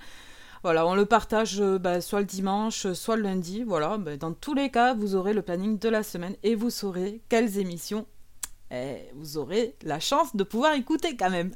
Voilà, 0.64 0.86
on 0.86 0.96
le 0.96 1.06
partage 1.06 1.62
euh, 1.62 1.80
bah, 1.80 2.02
soit 2.02 2.20
le 2.20 2.26
dimanche, 2.26 2.92
soit 2.92 3.16
le 3.16 3.22
lundi. 3.22 3.64
Voilà, 3.64 3.98
bah, 3.98 4.18
dans 4.18 4.34
tous 4.34 4.54
les 4.54 4.70
cas, 4.70 4.94
vous 4.94 5.16
aurez 5.16 5.34
le 5.34 5.42
planning 5.42 5.80
de 5.80 5.88
la 5.88 6.04
semaine 6.04 6.36
et 6.44 6.56
vous 6.56 6.70
saurez 6.70 7.22
quelles 7.30 7.58
émissions 7.58 8.06
eh, 8.72 9.10
vous 9.16 9.38
aurez 9.38 9.76
la 9.82 10.00
chance 10.00 10.36
de 10.36 10.44
pouvoir 10.44 10.74
écouter 10.74 11.18
quand 11.18 11.32
même. 11.32 11.56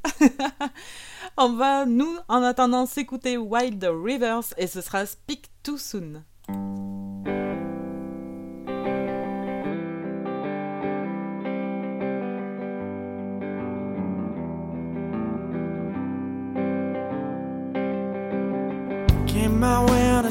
on 1.37 1.53
va, 1.53 1.85
nous, 1.85 2.17
en 2.27 2.41
attendant, 2.41 2.87
s'écouter 2.87 3.37
Wild 3.37 3.83
Rivers 3.83 4.45
et 4.57 4.65
ce 4.65 4.81
sera 4.81 5.05
Speak 5.05 5.51
Too 5.61 5.77
Soon. 5.77 6.23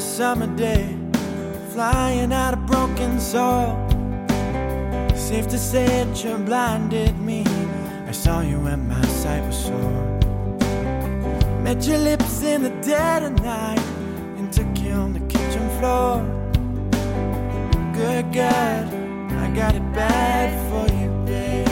Summer 0.02 0.48
day, 0.56 0.94
flying 1.72 2.32
out 2.32 2.54
of 2.54 2.66
broken 2.66 3.20
soil. 3.20 3.76
Safe 5.14 5.46
to 5.48 5.58
say 5.58 5.86
it, 6.02 6.24
you 6.24 6.36
blinded 6.38 7.18
me. 7.20 7.44
I 8.06 8.12
saw 8.12 8.40
you 8.40 8.58
when 8.60 8.88
my 8.88 9.04
sight 9.06 9.44
was 9.46 9.64
sore. 9.64 10.18
Met 11.62 11.86
your 11.86 11.98
lips 11.98 12.42
in 12.42 12.62
the 12.62 12.74
dead 12.82 13.22
of 13.22 13.32
night 13.42 13.84
and 14.36 14.52
took 14.52 14.76
you 14.84 14.92
on 14.92 15.12
the 15.14 15.20
kitchen 15.32 15.66
floor. 15.78 16.20
Good 17.94 18.32
God, 18.32 18.84
I 19.44 19.50
got 19.54 19.74
it 19.74 19.92
bad 19.94 20.50
for 20.68 20.92
you, 20.94 21.08
babe. 21.24 21.71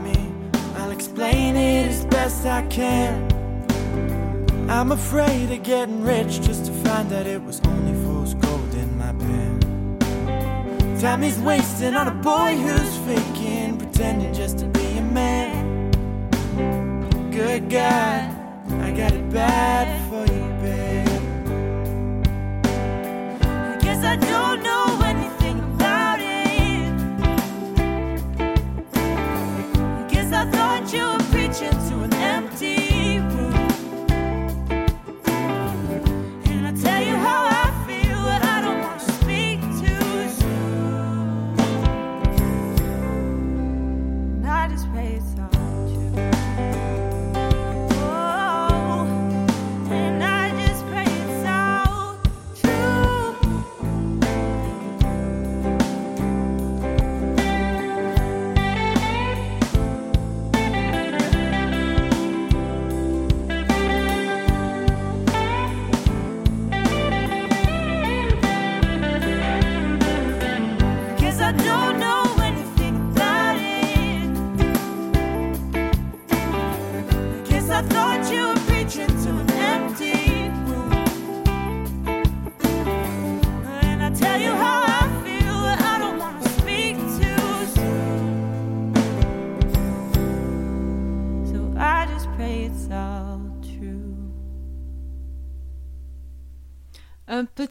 explain 1.21 1.55
it 1.55 1.87
as 1.87 2.03
best 2.05 2.45
I 2.47 2.63
can. 2.63 3.29
I'm 4.67 4.91
afraid 4.91 5.51
of 5.51 5.61
getting 5.61 6.01
rich 6.01 6.41
just 6.41 6.65
to 6.65 6.71
find 6.71 7.11
that 7.11 7.27
it 7.27 7.43
was 7.43 7.61
only 7.65 7.93
fool's 8.03 8.33
gold 8.33 8.73
in 8.73 8.97
my 8.97 9.13
pen. 9.13 10.97
Time 10.99 11.23
is 11.23 11.37
wasting 11.39 11.93
on 11.93 12.07
a 12.07 12.23
boy 12.23 12.55
who's 12.55 12.97
faking, 13.05 13.77
pretending 13.77 14.33
just 14.33 14.57
to 14.59 14.65
be 14.65 14.97
a 14.97 15.03
man. 15.03 15.91
Good 17.29 17.69
God, 17.69 18.35
I 18.81 18.91
got 18.91 19.11
it 19.11 19.29
bad 19.29 19.87
for 20.09 20.25
you, 20.33 20.43
babe. 20.63 21.07
I 23.43 23.77
guess 23.79 24.03
I 24.03 24.15
don't 24.15 24.60
you 31.61 32.00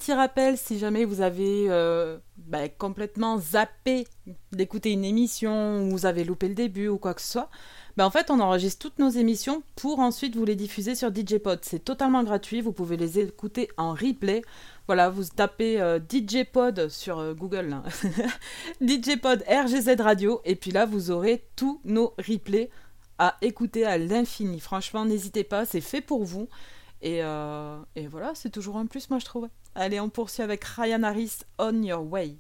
petit 0.01 0.15
rappel, 0.15 0.57
si 0.57 0.79
jamais 0.79 1.05
vous 1.05 1.21
avez 1.21 1.67
euh, 1.69 2.17
bah, 2.39 2.71
complètement 2.71 3.39
zappé 3.39 4.07
d'écouter 4.51 4.93
une 4.93 5.05
émission, 5.05 5.83
ou 5.83 5.91
vous 5.91 6.07
avez 6.07 6.25
loupé 6.25 6.49
le 6.49 6.55
début 6.55 6.89
ou 6.89 6.97
quoi 6.97 7.13
que 7.13 7.21
ce 7.21 7.33
soit, 7.33 7.51
bah, 7.99 8.07
en 8.07 8.11
fait 8.11 8.31
on 8.31 8.41
enregistre 8.41 8.81
toutes 8.81 8.99
nos 8.99 9.11
émissions 9.11 9.63
pour 9.77 9.99
ensuite 9.99 10.37
vous 10.37 10.47
les 10.47 10.57
diffuser 10.57 10.95
sur 10.95 11.15
DJ 11.15 11.37
Pod. 11.37 11.59
C'est 11.63 11.85
totalement 11.85 12.25
gratuit, 12.25 12.63
vous 12.63 12.73
pouvez 12.73 12.97
les 12.97 13.19
écouter 13.19 13.69
en 13.77 13.93
replay. 13.93 14.41
Voilà, 14.87 15.11
vous 15.11 15.25
tapez 15.25 15.79
euh, 15.83 15.99
DJ 15.99 16.45
Pod 16.51 16.89
sur 16.89 17.19
euh, 17.19 17.35
Google, 17.35 17.67
là. 17.69 17.83
DJ 18.81 19.21
Pod 19.21 19.45
RGZ 19.47 20.01
Radio, 20.01 20.41
et 20.47 20.57
puis 20.57 20.71
là 20.71 20.87
vous 20.87 21.11
aurez 21.11 21.45
tous 21.57 21.79
nos 21.85 22.15
replays 22.17 22.71
à 23.19 23.37
écouter 23.43 23.85
à 23.85 23.99
l'infini. 23.99 24.61
Franchement, 24.61 25.05
n'hésitez 25.05 25.45
pas, 25.45 25.67
c'est 25.67 25.83
fait 25.83 26.01
pour 26.01 26.25
vous. 26.25 26.49
Et, 27.03 27.19
et 27.97 28.07
voilà, 28.09 28.33
c'est 28.35 28.51
toujours 28.51 28.77
un 28.77 28.85
plus, 28.87 29.09
moi 29.09 29.19
je 29.19 29.25
trouve. 29.25 29.49
Allez, 29.75 30.01
on 30.01 30.09
poursuit 30.09 30.43
avec 30.43 30.65
Ryan 30.65 31.03
Harris, 31.05 31.39
On 31.59 31.83
Your 31.83 32.05
Way. 32.11 32.37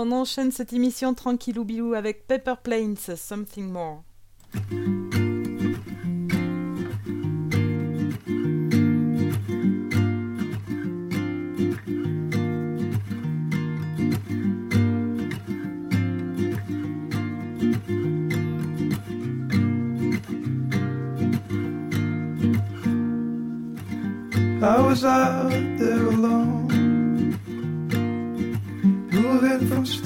On 0.00 0.12
enchaîne 0.12 0.52
cette 0.52 0.72
émission 0.72 1.12
tranquillou 1.12 1.64
bilou 1.64 1.94
avec 1.94 2.28
Pepper 2.28 2.54
Planes, 2.62 2.94
Something 3.16 3.68
More. 3.72 4.04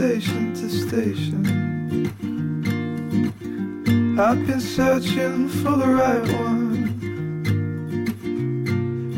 Station 0.02 0.52
to 0.52 0.68
station. 0.68 1.42
I've 4.18 4.44
been 4.48 4.60
searching 4.60 5.48
for 5.48 5.76
the 5.76 5.86
right 5.86 6.24
one, 6.42 6.74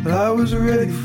but 0.05 0.13
I 0.13 0.29
was 0.31 0.55
ready 0.55 0.93
for 0.93 1.04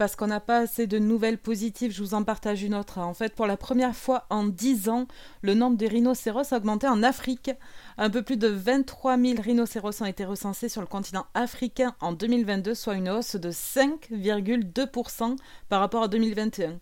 parce 0.00 0.16
qu'on 0.16 0.28
n'a 0.28 0.40
pas 0.40 0.60
assez 0.60 0.86
de 0.86 0.98
nouvelles 0.98 1.36
positives, 1.36 1.92
je 1.92 2.02
vous 2.02 2.14
en 2.14 2.24
partage 2.24 2.62
une 2.62 2.74
autre. 2.74 2.96
En 2.96 3.12
fait, 3.12 3.34
pour 3.34 3.46
la 3.46 3.58
première 3.58 3.94
fois 3.94 4.24
en 4.30 4.44
10 4.44 4.88
ans, 4.88 5.06
le 5.42 5.52
nombre 5.52 5.76
de 5.76 5.84
rhinocéros 5.84 6.54
a 6.54 6.56
augmenté 6.56 6.88
en 6.88 7.02
Afrique. 7.02 7.50
Un 7.98 8.08
peu 8.08 8.22
plus 8.22 8.38
de 8.38 8.48
23 8.48 9.18
000 9.18 9.42
rhinocéros 9.42 10.00
ont 10.00 10.06
été 10.06 10.24
recensés 10.24 10.70
sur 10.70 10.80
le 10.80 10.86
continent 10.86 11.26
africain 11.34 11.94
en 12.00 12.14
2022, 12.14 12.74
soit 12.74 12.94
une 12.94 13.10
hausse 13.10 13.36
de 13.36 13.50
5,2% 13.50 15.36
par 15.68 15.80
rapport 15.80 16.04
à 16.04 16.08
2021. 16.08 16.80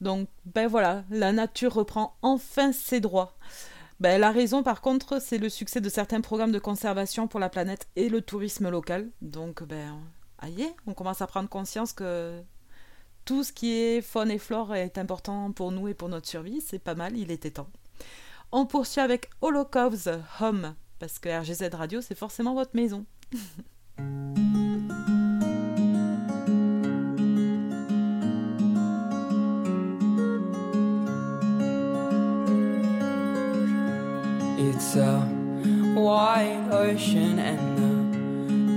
Donc, 0.00 0.26
ben 0.46 0.66
voilà, 0.66 1.04
la 1.10 1.32
nature 1.32 1.74
reprend 1.74 2.16
enfin 2.22 2.72
ses 2.72 3.00
droits. 3.00 3.36
Ben, 4.00 4.18
la 4.18 4.30
raison, 4.30 4.62
par 4.62 4.80
contre, 4.80 5.20
c'est 5.20 5.36
le 5.36 5.50
succès 5.50 5.82
de 5.82 5.90
certains 5.90 6.22
programmes 6.22 6.52
de 6.52 6.58
conservation 6.58 7.28
pour 7.28 7.38
la 7.38 7.50
planète 7.50 7.86
et 7.96 8.08
le 8.08 8.22
tourisme 8.22 8.70
local. 8.70 9.10
Donc, 9.20 9.62
ben, 9.62 10.00
aïe, 10.40 10.68
on 10.86 10.94
commence 10.94 11.22
à 11.22 11.26
prendre 11.26 11.48
conscience 11.48 11.92
que 11.92 12.42
tout 13.24 13.44
ce 13.44 13.52
qui 13.52 13.72
est 13.72 14.02
faune 14.02 14.30
et 14.30 14.38
flore 14.38 14.74
est 14.74 14.98
important 14.98 15.52
pour 15.52 15.72
nous 15.72 15.88
et 15.88 15.94
pour 15.94 16.08
notre 16.08 16.26
survie. 16.26 16.60
C'est 16.60 16.78
pas 16.78 16.94
mal, 16.94 17.16
il 17.16 17.30
était 17.30 17.52
temps. 17.52 17.68
On 18.52 18.66
poursuit 18.66 19.00
avec 19.00 19.30
Holocaust 19.40 20.10
Home, 20.40 20.74
parce 20.98 21.18
que 21.18 21.28
RGZ 21.28 21.74
Radio, 21.74 22.00
c'est 22.00 22.16
forcément 22.16 22.54
votre 22.54 22.74
maison. 22.74 23.04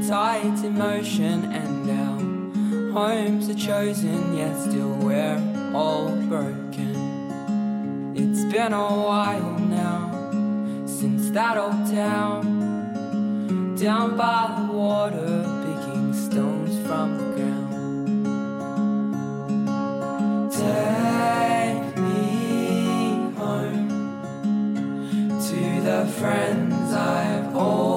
tides 0.07 0.63
in 0.63 0.77
motion, 0.77 1.45
and 1.53 1.89
our 1.89 2.19
homes 2.91 3.49
are 3.49 3.55
chosen, 3.55 4.35
yet 4.35 4.53
still 4.59 4.93
we're 4.95 5.41
all 5.73 6.09
broken. 6.27 8.13
It's 8.15 8.43
been 8.53 8.73
a 8.73 8.95
while 9.07 9.57
now 9.59 10.11
since 10.85 11.29
that 11.31 11.57
old 11.57 11.87
town 11.89 13.75
down 13.77 14.17
by 14.17 14.53
the 14.59 14.73
water, 14.73 15.43
picking 15.65 16.13
stones 16.13 16.77
from 16.85 17.17
the 17.17 17.23
ground. 17.35 17.73
Take 20.51 21.97
me 21.97 23.31
home 23.37 23.89
to 25.47 25.81
the 25.81 26.05
friends 26.19 26.93
I've 26.93 27.55
always 27.55 27.92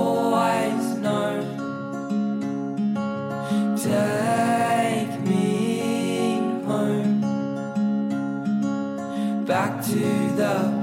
to 10.37 10.76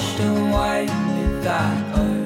washed 0.00 0.20
away 0.20 0.86
with 0.86 1.44
that 1.44 2.19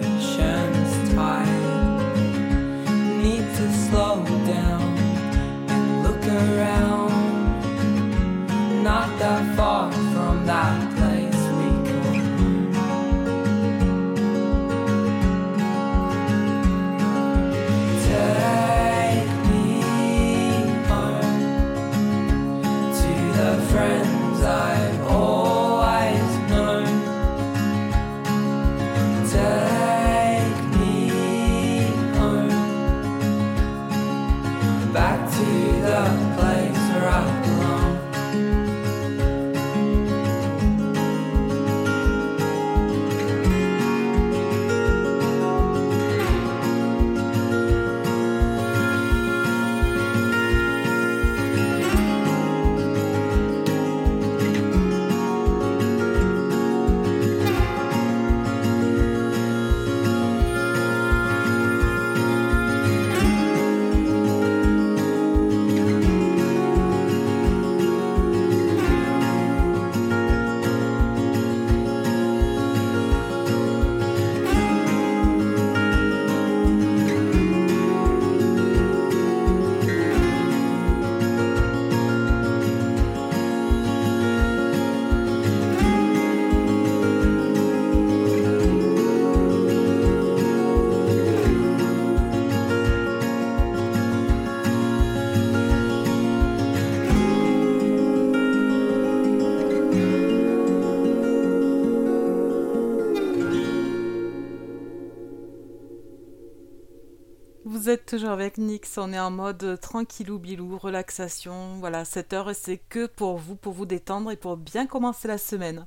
vous 107.85 107.91
êtes 107.91 108.07
toujours 108.07 108.31
avec 108.31 108.57
Nix, 108.57 108.97
on 108.97 109.13
est 109.13 109.19
en 109.19 109.31
mode 109.31 109.79
tranquillou 109.79 110.39
bilou, 110.39 110.79
relaxation. 110.79 111.77
Voilà, 111.81 112.07
cette 112.07 112.33
heure 112.33 112.55
c'est 112.55 112.79
que 112.79 113.05
pour 113.05 113.37
vous, 113.37 113.57
pour 113.57 113.75
vous 113.75 113.85
détendre 113.85 114.31
et 114.31 114.37
pour 114.37 114.57
bien 114.57 114.87
commencer 114.87 115.29
la 115.29 115.37
semaine. 115.37 115.87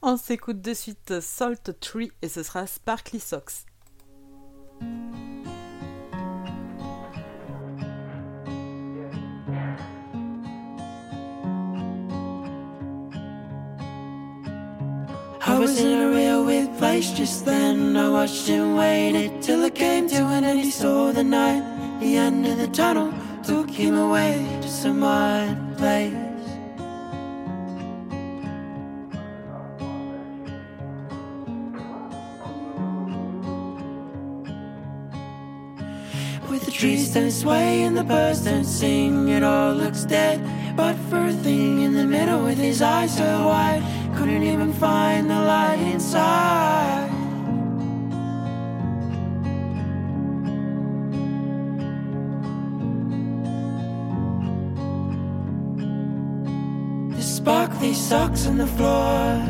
On 0.00 0.16
s'écoute 0.16 0.62
de 0.62 0.72
suite 0.72 1.20
Salt 1.20 1.78
Tree 1.78 2.10
et 2.22 2.30
ce 2.30 2.42
sera 2.42 2.66
Sparkly 2.66 3.20
Socks. 3.20 3.66
Place 16.96 17.12
just 17.12 17.44
then. 17.44 17.94
I 17.94 18.08
watched 18.08 18.46
him 18.46 18.74
waited 18.74 19.42
till 19.42 19.62
it 19.64 19.74
came 19.74 20.08
to 20.08 20.20
an 20.36 20.44
end. 20.44 20.60
He 20.60 20.70
saw 20.70 21.12
the 21.12 21.24
night, 21.24 21.62
the 22.00 22.16
end 22.16 22.46
of 22.46 22.56
the 22.56 22.68
tunnel, 22.68 23.12
took 23.44 23.68
him 23.68 23.94
away 23.96 24.34
to 24.62 24.68
some 24.68 25.02
odd 25.02 25.76
place. 25.76 26.14
With 36.48 36.64
the 36.64 36.72
trees 36.72 37.12
don't 37.12 37.30
sway 37.30 37.82
and 37.82 37.94
the 37.94 38.04
birds 38.04 38.40
don't 38.40 38.64
sing, 38.64 39.28
it 39.28 39.42
all 39.42 39.74
looks 39.74 40.04
dead. 40.04 40.40
But 40.74 40.96
for 41.10 41.26
a 41.26 41.32
thing 41.32 41.82
in 41.82 41.92
the 41.92 42.06
middle 42.06 42.42
with 42.44 42.58
his 42.58 42.80
eyes 42.80 43.16
so 43.16 43.48
wide, 43.48 43.82
couldn't 44.16 44.44
even 44.44 44.72
find 44.72 45.28
the 45.28 45.38
light 45.38 45.78
inside. 45.78 47.10
The 57.14 57.22
sparkly 57.22 57.92
socks 57.92 58.46
on 58.46 58.56
the 58.56 58.66
floor. 58.66 59.42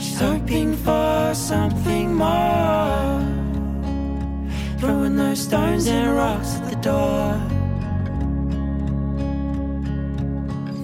She's 0.00 0.18
hoping 0.18 0.74
for 0.74 1.34
something 1.34 2.14
more. 2.14 3.20
Throwing 4.78 5.16
those 5.16 5.40
stones 5.40 5.86
and 5.86 6.16
rocks 6.16 6.56
at 6.56 6.70
the 6.70 6.76
door. 6.76 7.57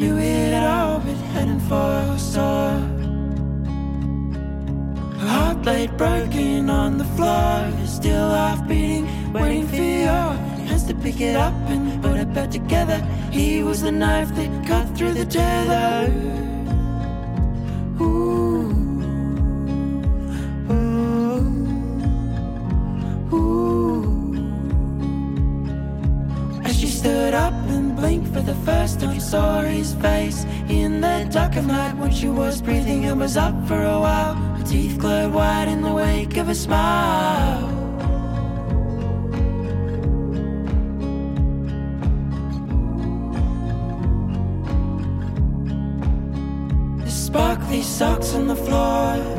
Knew 0.04 0.18
it 0.18 0.52
all 0.52 0.98
been 0.98 1.16
heading 1.32 1.60
for 1.60 1.92
a 2.14 2.18
star. 2.18 2.78
Heart 5.18 5.62
blade 5.62 5.96
broken 5.96 6.68
on 6.68 6.98
the 6.98 7.06
floor. 7.16 7.72
Still 7.86 8.28
half 8.28 8.68
beating, 8.68 9.06
waiting 9.32 9.66
for 9.66 9.76
your 9.76 10.32
hands 10.68 10.84
to 10.88 10.94
pick 10.94 11.22
it 11.22 11.36
up 11.36 11.54
and 11.70 12.02
put 12.02 12.18
it 12.18 12.34
back 12.34 12.50
together. 12.50 12.98
He 13.32 13.62
was 13.62 13.80
the 13.80 13.92
knife 13.92 14.34
that 14.34 14.66
cut 14.66 14.86
through 14.94 15.14
the 15.14 15.24
tether. 15.24 16.43
His 29.84 29.94
face 29.96 30.44
in 30.70 31.02
the 31.02 31.28
dark 31.30 31.56
of 31.56 31.66
night 31.66 31.94
when 31.98 32.10
she 32.10 32.28
was 32.28 32.62
breathing 32.62 33.04
and 33.04 33.20
was 33.20 33.36
up 33.36 33.54
for 33.68 33.82
a 33.82 34.00
while. 34.00 34.34
Her 34.34 34.64
teeth 34.64 34.98
glowed 34.98 35.32
white 35.34 35.68
in 35.68 35.82
the 35.82 35.92
wake 35.92 36.38
of 36.38 36.48
a 36.48 36.54
smile. 36.54 37.68
The 47.04 47.10
sparkly 47.10 47.82
socks 47.82 48.34
on 48.34 48.46
the 48.48 48.56
floor. 48.56 49.33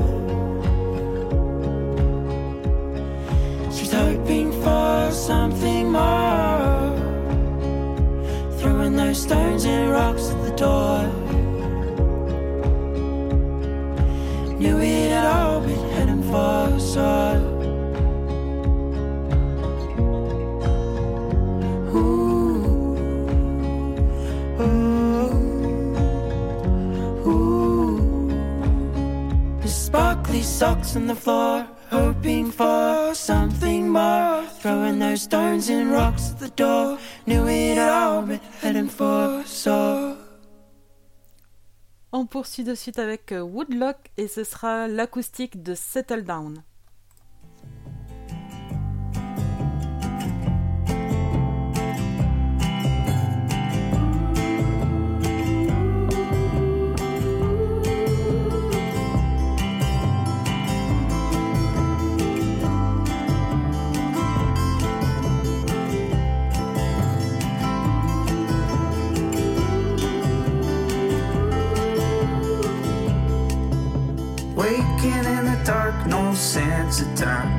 On 42.12 42.28
poursuit 42.28 42.64
de 42.64 42.76
suite 42.76 43.00
avec 43.00 43.32
euh, 43.32 43.42
Woodlock 43.42 43.98
et 44.18 44.28
ce 44.28 44.44
sera 44.44 44.88
l'acoustique 44.88 45.64
de 45.64 45.74
Settle 45.74 46.24
Down. 46.24 46.62
No 76.08 76.34
sense 76.34 77.02
of 77.02 77.16
time. 77.16 77.50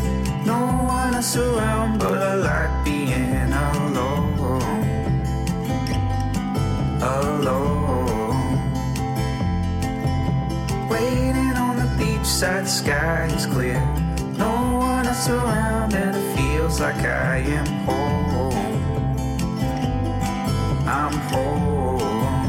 No 0.44 0.58
one 0.86 1.14
else 1.14 1.36
around, 1.36 1.98
but 1.98 2.18
I 2.18 2.34
like 2.34 2.84
being 2.84 3.52
alone. 3.52 4.34
Alone. 7.02 8.58
Waiting 10.88 11.56
on 11.56 11.76
the 11.76 11.88
beachside, 11.98 12.66
sky 12.66 13.26
is 13.36 13.46
clear. 13.46 13.80
No 14.36 14.78
one 14.78 15.06
else 15.06 15.28
around, 15.28 15.94
and 15.94 16.16
it 16.16 16.36
feels 16.36 16.80
like 16.80 17.02
I 17.04 17.38
am 17.38 17.66
home. 17.86 18.16
I'm 20.88 21.12
home. 21.30 22.46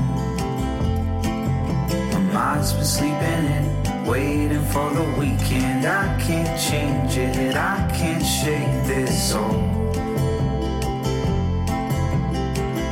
My 2.13 2.19
mind's 2.33 2.73
been 2.73 2.85
sleeping 2.85 3.45
in, 3.57 3.66
waiting 4.07 4.63
for 4.71 4.89
the 4.91 5.03
weekend. 5.19 5.85
I 5.85 6.19
can't 6.21 6.59
change 6.59 7.17
it, 7.17 7.55
I 7.55 7.91
can't 7.93 8.25
shake 8.25 8.87
this 8.87 9.31
soul. 9.31 9.59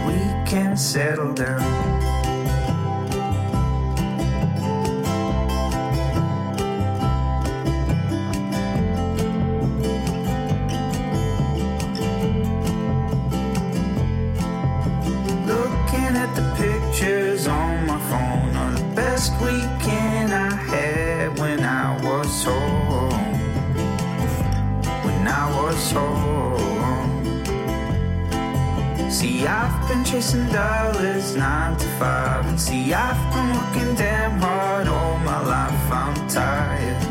We 0.05 0.20
can 0.45 0.76
settle 0.76 1.34
down. 1.34 1.95
Chasing 30.16 30.47
dollars 30.47 31.36
nine 31.36 31.76
to 31.76 31.86
five. 31.99 32.45
And 32.47 32.59
see, 32.59 32.93
I've 32.93 33.22
been 33.34 33.49
working 33.57 33.95
damn 33.95 34.39
hard 34.39 34.88
all 34.88 35.18
my 35.18 35.41
life. 35.45 35.91
I'm 35.91 36.16
tired. 36.30 37.03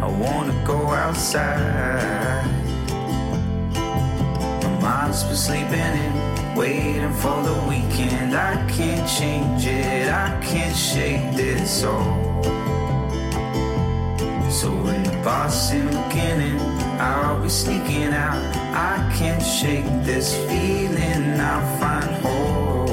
I 0.00 0.06
wanna 0.06 0.54
go 0.64 0.78
outside. 1.04 2.46
My 4.62 4.80
mind's 4.80 5.24
been 5.24 5.34
sleeping 5.34 5.94
in, 6.04 6.54
waiting 6.54 7.12
for 7.14 7.36
the 7.48 7.56
weekend. 7.68 8.36
I 8.36 8.54
can't 8.70 9.08
change 9.18 9.66
it, 9.66 10.08
I 10.08 10.40
can't 10.48 10.76
shake 10.76 11.34
this 11.34 11.80
soul. 11.80 12.14
So 14.50 14.70
when 14.70 15.02
the 15.02 15.16
boss 15.24 15.72
ain't 15.72 15.92
looking 15.92 16.40
I'll 16.98 17.42
be 17.42 17.48
sneaking 17.48 18.12
out. 18.12 18.42
I 18.74 19.12
can't 19.16 19.42
shake 19.42 19.84
this 20.04 20.34
feeling, 20.46 21.40
I'll 21.40 21.78
find 21.78 22.10
home. 22.24 22.86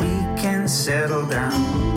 We 0.00 0.40
can 0.40 0.66
settle 0.68 1.26
down. 1.26 1.93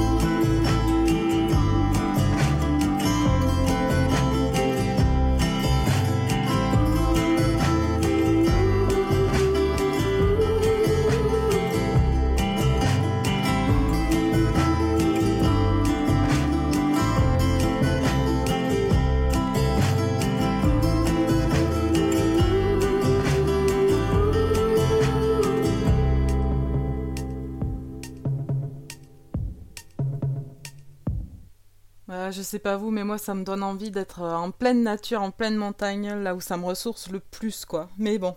Sais 32.47 32.59
pas 32.59 32.77
vous, 32.77 32.91
mais 32.91 33.03
moi 33.03 33.17
ça 33.17 33.33
me 33.33 33.43
donne 33.43 33.63
envie 33.63 33.91
d'être 33.91 34.21
euh, 34.21 34.35
en 34.35 34.51
pleine 34.51 34.83
nature, 34.83 35.21
en 35.21 35.31
pleine 35.31 35.55
montagne, 35.55 36.13
là 36.13 36.35
où 36.35 36.41
ça 36.41 36.57
me 36.57 36.65
ressource 36.65 37.09
le 37.09 37.19
plus, 37.19 37.65
quoi. 37.65 37.89
Mais 37.97 38.17
bon, 38.17 38.35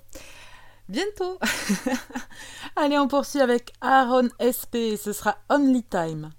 bientôt. 0.88 1.38
Allez, 2.76 2.98
on 2.98 3.08
poursuit 3.08 3.40
avec 3.40 3.72
Aaron 3.80 4.28
SP, 4.40 4.96
ce 5.02 5.12
sera 5.12 5.36
Only 5.48 5.82
Time. 5.84 6.30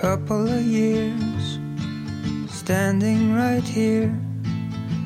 Couple 0.00 0.46
of 0.46 0.62
years 0.62 1.58
standing 2.48 3.34
right 3.34 3.64
here. 3.64 4.14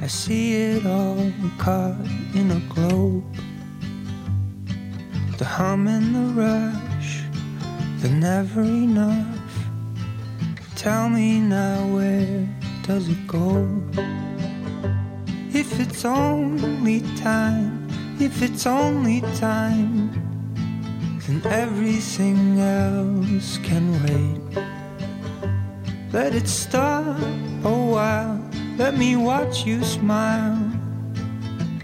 I 0.02 0.06
see 0.06 0.52
it 0.54 0.84
all 0.84 1.32
caught 1.56 1.96
in 2.34 2.50
a 2.50 2.60
globe. 2.74 3.24
The 5.38 5.46
hum 5.46 5.88
and 5.88 6.14
the 6.14 6.26
rush 6.42 7.22
the 8.02 8.10
never 8.10 8.60
enough. 8.60 9.54
Tell 10.76 11.08
me 11.08 11.40
now 11.40 11.86
where 11.86 12.46
does 12.82 13.08
it 13.08 13.26
go? 13.26 13.66
If 15.54 15.80
it's 15.80 16.04
only 16.04 17.00
time 17.16 17.88
if 18.20 18.42
it's 18.42 18.66
only 18.66 19.22
time 19.40 20.10
then 21.26 21.40
everything 21.46 22.60
else 22.60 23.56
can 23.58 23.86
wait 24.04 24.71
let 26.12 26.34
it 26.34 26.46
stop 26.46 27.18
a 27.64 27.72
while. 27.72 28.38
Let 28.76 28.98
me 28.98 29.16
watch 29.16 29.64
you 29.64 29.82
smile 29.82 30.58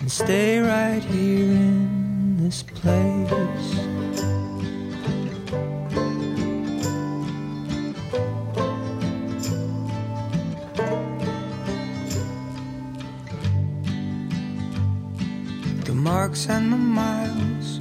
and 0.01 0.11
stay 0.11 0.59
right 0.59 1.03
here 1.03 1.45
in 1.45 2.37
this 2.37 2.62
place. 2.62 3.39
The 15.85 15.95
marks 15.95 16.49
and 16.51 16.70
the 16.70 16.76
miles. 16.76 17.81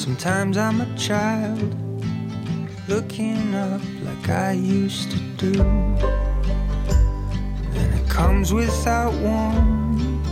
Sometimes 0.00 0.56
I'm 0.56 0.80
a 0.80 0.96
child 0.96 1.74
looking 2.88 3.54
up 3.54 3.80
like 4.22 4.30
I 4.30 4.52
used 4.52 5.10
to 5.10 5.18
do. 5.36 5.62
And 7.74 7.94
it 7.94 8.08
comes 8.08 8.52
without 8.52 9.12
warning, 9.14 10.22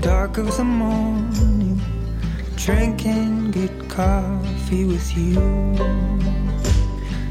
dark 0.00 0.38
of 0.38 0.56
the 0.56 0.64
morning, 0.64 1.80
drinking 2.56 3.52
good 3.52 3.88
coffee 3.88 4.84
with 4.84 5.16
you. 5.16 5.40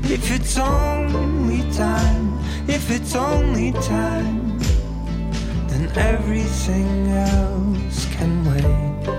If 0.04 0.32
it's 0.32 0.58
only 0.58 1.62
time, 1.72 2.40
if 2.68 2.90
it's 2.90 3.16
only 3.16 3.72
time, 3.74 4.60
then 5.68 5.92
everything 5.96 7.08
else 7.10 8.06
can 8.16 8.44
wait. 8.46 9.10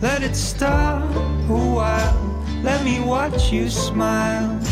Let 0.00 0.22
it 0.22 0.34
stop 0.34 1.04
a 1.14 1.72
while, 1.76 2.44
let 2.62 2.84
me 2.84 3.00
watch 3.00 3.52
you 3.52 3.68
smile 3.68 4.71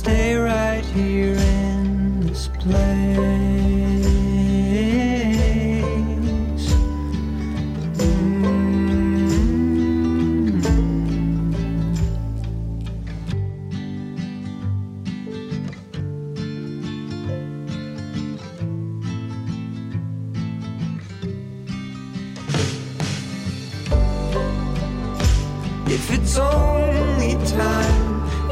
stay 0.00 0.34
right 0.34 0.82
here 0.94 1.36
in 1.36 2.20
this 2.26 2.48
place. 2.48 3.79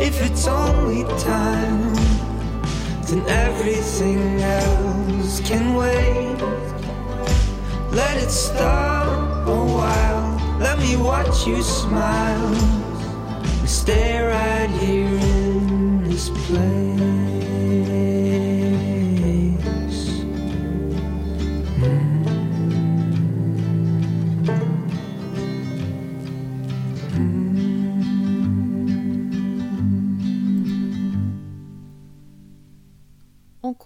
If 0.09 0.23
it's 0.23 0.47
only 0.47 1.05
time, 1.19 1.95
then 3.09 3.21
everything 3.29 4.41
else 4.41 5.41
can 5.41 5.75
wait. 5.75 6.39
Let 7.93 8.17
it 8.17 8.31
stop 8.31 9.47
a 9.47 9.65
while, 9.77 10.59
let 10.59 10.79
me 10.79 10.97
watch 10.97 11.47
you 11.47 11.63
smile. 11.63 12.55
and 13.61 13.69
Stay 13.69 14.23
right 14.23 14.71
here 14.81 15.19
in 15.37 16.05
this 16.05 16.31
place. 16.31 16.88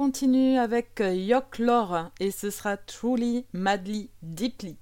Continue 0.03 0.59
avec 0.59 1.00
euh, 1.00 1.14
Yok 1.14 1.61
Lore 1.61 2.11
et 2.18 2.32
ce 2.32 2.50
sera 2.50 2.76
Truly, 2.76 3.46
Madly, 3.53 4.11
Deeply. 4.22 4.76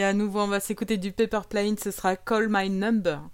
Allez, 0.00 0.08
à 0.08 0.12
nouveau, 0.14 0.40
on 0.40 0.46
va 0.46 0.60
s'écouter 0.60 0.96
du 0.96 1.12
Paper 1.12 1.42
Plane, 1.46 1.76
ce 1.76 1.90
sera 1.90 2.16
Call 2.16 2.46
My 2.48 2.70
Number. 2.70 3.29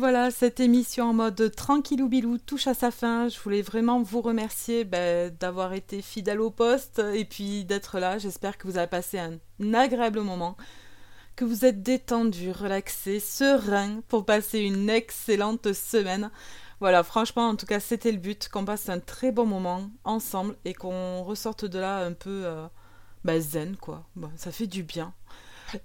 Voilà, 0.00 0.30
cette 0.30 0.60
émission 0.60 1.10
en 1.10 1.12
mode 1.12 1.54
tranquillou 1.54 2.08
bilou 2.08 2.38
touche 2.38 2.66
à 2.66 2.72
sa 2.72 2.90
fin. 2.90 3.28
Je 3.28 3.38
voulais 3.38 3.60
vraiment 3.60 4.00
vous 4.00 4.22
remercier 4.22 4.84
ben, 4.84 5.30
d'avoir 5.38 5.74
été 5.74 6.00
fidèle 6.00 6.40
au 6.40 6.50
poste 6.50 7.02
et 7.12 7.26
puis 7.26 7.66
d'être 7.66 7.98
là. 7.98 8.16
J'espère 8.16 8.56
que 8.56 8.66
vous 8.66 8.78
avez 8.78 8.86
passé 8.86 9.18
un 9.18 9.74
agréable 9.74 10.22
moment, 10.22 10.56
que 11.36 11.44
vous 11.44 11.66
êtes 11.66 11.82
détendu, 11.82 12.50
relaxé, 12.50 13.20
serein 13.20 14.00
pour 14.08 14.24
passer 14.24 14.60
une 14.60 14.88
excellente 14.88 15.74
semaine. 15.74 16.30
Voilà, 16.80 17.02
franchement, 17.02 17.48
en 17.48 17.56
tout 17.56 17.66
cas, 17.66 17.78
c'était 17.78 18.10
le 18.10 18.16
but, 18.18 18.48
qu'on 18.48 18.64
passe 18.64 18.88
un 18.88 19.00
très 19.00 19.32
bon 19.32 19.44
moment 19.44 19.90
ensemble 20.04 20.56
et 20.64 20.72
qu'on 20.72 21.22
ressorte 21.24 21.66
de 21.66 21.78
là 21.78 21.98
un 22.06 22.14
peu 22.14 22.46
euh, 22.46 22.66
ben, 23.24 23.38
zen, 23.38 23.76
quoi. 23.76 24.06
Ça 24.36 24.50
fait 24.50 24.66
du 24.66 24.82
bien. 24.82 25.12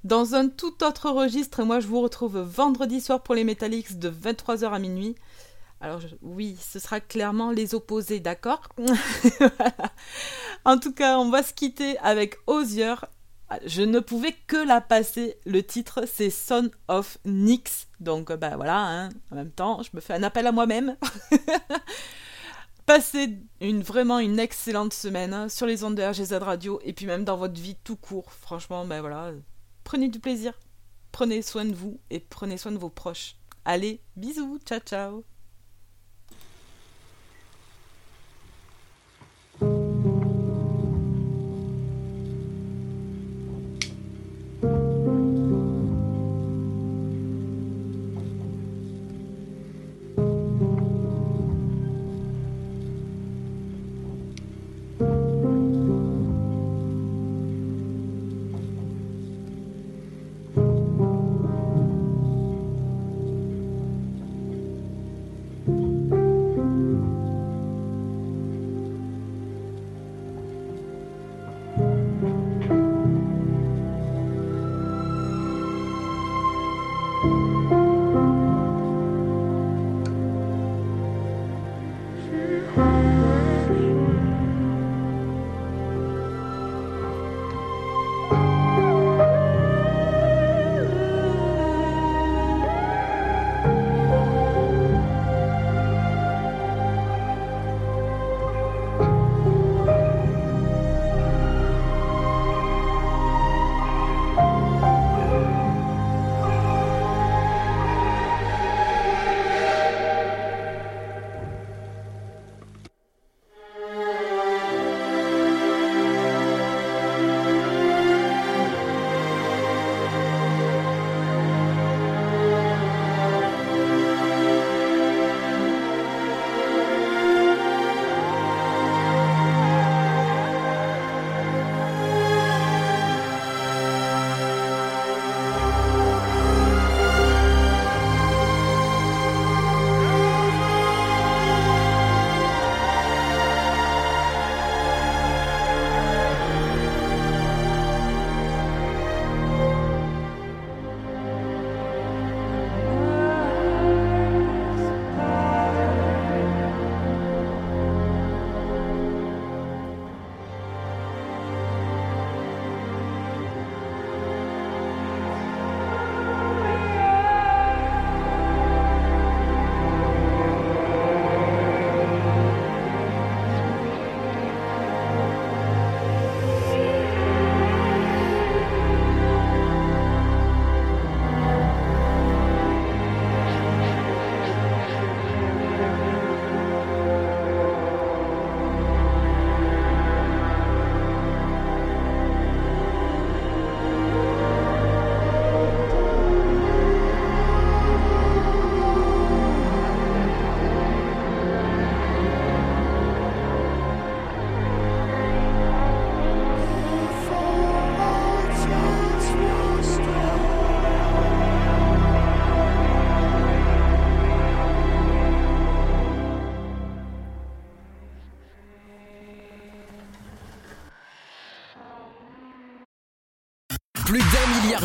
Dans 0.04 0.36
un 0.36 0.48
tout 0.48 0.84
autre 0.84 1.10
registre, 1.10 1.64
moi 1.64 1.80
je 1.80 1.88
vous 1.88 2.02
retrouve 2.02 2.40
vendredi 2.40 3.02
soir 3.02 3.22
pour 3.22 3.36
les 3.36 3.44
Metallics 3.44 4.00
de 4.00 4.10
23h 4.10 4.72
à 4.72 4.80
minuit. 4.80 5.16
Alors 5.82 6.02
oui, 6.22 6.58
ce 6.60 6.80
sera 6.80 7.00
clairement 7.00 7.52
les 7.52 7.76
opposés, 7.76 8.20
d'accord? 8.20 8.70
En 10.66 10.80
tout 10.80 10.94
cas, 10.94 11.20
on 11.20 11.30
va 11.30 11.44
se 11.44 11.54
quitter 11.54 11.98
avec 12.00 12.38
Osier. 12.48 12.96
Je 13.66 13.84
ne 13.84 14.00
pouvais 14.00 14.36
que 14.48 14.58
la 14.58 14.82
passer. 14.82 15.38
Le 15.46 15.62
titre, 15.62 16.06
c'est 16.12 16.32
Son 16.32 16.72
of 16.88 17.20
Nyx. 17.24 17.88
Donc, 18.00 18.32
bah 18.34 18.56
voilà, 18.56 18.80
hein. 18.80 19.10
en 19.32 19.36
même 19.36 19.52
temps, 19.52 19.84
je 19.84 19.92
me 19.94 20.02
fais 20.02 20.14
un 20.14 20.24
appel 20.24 20.48
à 20.48 20.52
moi-même. 20.52 20.98
Passez 22.88 23.38
une, 23.62 23.84
vraiment 23.84 24.20
une 24.20 24.40
excellente 24.40 24.94
semaine 24.94 25.34
hein, 25.34 25.50
sur 25.50 25.68
les 25.68 25.84
ondes 25.84 25.96
de 25.96 26.04
RGZ 26.04 26.34
Radio 26.34 26.80
et 26.84 26.94
puis 26.94 27.06
même 27.06 27.24
dans 27.24 27.38
votre 27.38 27.60
vie 27.60 27.78
tout 27.84 27.96
court. 27.96 28.32
Franchement, 28.32 28.86
ben 28.86 29.02
voilà, 29.02 29.32
prenez 29.86 30.10
du 30.10 30.20
plaisir, 30.20 30.60
prenez 31.14 31.42
soin 31.42 31.64
de 31.64 31.74
vous 31.74 32.02
et 32.10 32.20
prenez 32.20 32.58
soin 32.58 32.74
de 32.74 32.78
vos 32.78 32.90
proches. 32.90 33.38
Allez, 33.64 34.02
bisous, 34.18 34.60
ciao 34.66 34.80
ciao 34.82 35.24